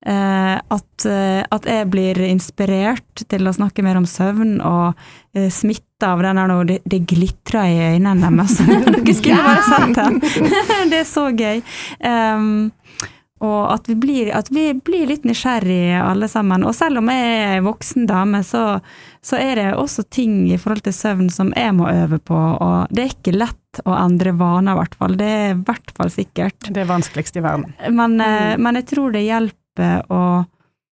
Eh, 0.05 0.59
at, 0.61 1.07
eh, 1.09 1.41
at 1.41 1.65
jeg 1.65 1.89
blir 1.89 2.21
inspirert 2.27 3.25
til 3.31 3.49
å 3.49 3.55
snakke 3.57 3.85
mer 3.87 3.97
om 3.97 4.05
søvn, 4.05 4.59
og 4.61 4.93
smitta 5.33 6.13
av 6.13 6.21
den 6.23 6.37
der 6.37 6.47
nå 6.47 6.59
Det, 6.69 6.77
det 6.85 7.01
glitrer 7.09 7.65
i 7.65 7.97
øynene 7.97 8.29
deres. 8.29 8.59
Dere 8.69 9.15
skulle 9.17 9.41
bare 9.41 9.65
sett 9.65 9.97
det! 9.97 10.53
det 10.93 11.01
er 11.01 11.09
så 11.09 11.31
gøy. 11.33 11.65
Um, 12.05 12.73
og 13.43 13.73
at 13.73 13.89
vi, 13.91 13.97
blir, 13.99 14.31
at 14.37 14.47
vi 14.55 14.69
blir 14.79 15.09
litt 15.11 15.25
nysgjerrige 15.27 15.99
alle 16.05 16.29
sammen. 16.31 16.63
Og 16.65 16.75
selv 16.77 17.01
om 17.01 17.11
jeg 17.11 17.33
er 17.35 17.57
en 17.57 17.67
voksen 17.67 18.07
dame, 18.07 18.41
så, 18.47 18.79
så 19.25 19.41
er 19.43 19.59
det 19.59 19.67
også 19.81 20.07
ting 20.07 20.45
i 20.53 20.59
forhold 20.61 20.85
til 20.87 20.95
søvn 20.95 21.29
som 21.35 21.51
jeg 21.57 21.75
må 21.75 21.89
øve 21.91 22.21
på, 22.23 22.39
og 22.39 22.95
det 22.95 23.03
er 23.03 23.17
ikke 23.17 23.35
lett 23.35 23.83
å 23.85 23.97
endre 23.99 24.37
vaner, 24.39 24.77
i 24.77 24.79
hvert 24.79 24.95
fall. 25.01 25.17
Det 25.19 25.31
er 25.33 25.49
i 25.57 25.61
hvert 25.67 25.95
fall 25.97 26.13
sikkert. 26.15 26.71
Det 26.71 26.85
er 26.85 26.91
vanskeligst 26.93 27.41
i 27.41 27.43
verden. 27.45 27.75
Men, 27.91 28.17
mm. 28.23 28.63
men 28.63 28.81
jeg 28.81 28.89
tror 28.95 29.15
det 29.17 29.27
hjelper 29.27 30.07
å 30.15 30.25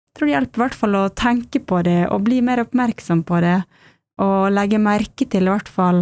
jeg 0.09 0.17
tror 0.17 0.27
det 0.27 0.33
hjelper 0.33 0.59
i 0.59 0.63
hvert 0.63 0.75
fall 0.79 0.95
å 0.97 1.09
tenke 1.15 1.59
på 1.63 1.81
det, 1.85 1.99
og 2.11 2.23
bli 2.25 2.39
mer 2.43 2.63
oppmerksom 2.63 3.21
på 3.27 3.37
det, 3.43 3.59
og 4.19 4.49
legge 4.51 4.79
merke 4.81 5.27
til 5.29 5.45
i 5.47 5.51
hvert 5.53 5.69
fall 5.71 6.01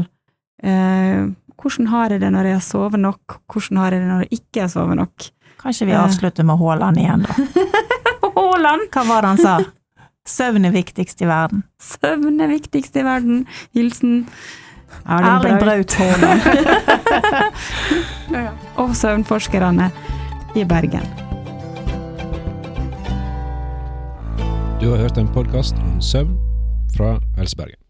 eh, 0.63 1.27
hvordan 1.57 1.89
har 1.91 2.13
jeg 2.13 2.23
det 2.23 2.31
når 2.33 2.49
jeg 2.49 2.57
har 2.57 2.65
sovet 2.65 3.01
nok, 3.01 3.37
hvordan 3.51 3.81
har 3.81 3.93
jeg 3.93 4.03
det 4.03 4.09
når 4.09 4.23
jeg 4.25 4.39
ikke 4.39 4.63
har 4.63 4.71
sovet 4.73 4.99
nok. 5.01 5.27
Kanskje 5.61 5.87
vi 5.89 5.93
avslutter 5.97 6.43
med 6.43 6.57
Haaland 6.57 6.97
igjen, 6.97 7.25
da. 7.25 7.33
Haaland! 8.37 8.87
Hva 8.93 9.03
var 9.07 9.21
det 9.25 9.33
han 9.33 9.41
sa? 9.41 9.55
Søvn 10.27 10.67
er 10.67 10.73
viktigst 10.75 11.21
i 11.23 11.27
verden. 11.29 11.63
Søvn 11.81 12.41
er 12.43 12.51
viktigst 12.51 12.95
i 12.99 13.03
verden. 13.05 13.45
Hilsen 13.73 14.27
Erling 15.07 15.59
Braut 15.59 15.93
Haaland. 15.93 16.41
og 18.81 18.95
søvnforskerne 18.95 19.91
i 20.55 20.63
Bergen. 20.63 21.07
Du 24.81 24.89
har 24.89 24.97
hørt 24.97 25.17
en 25.17 25.27
podkast 25.33 25.75
om 25.75 26.01
søvn 26.01 26.37
fra 26.97 27.17
Helsebergen. 27.37 27.81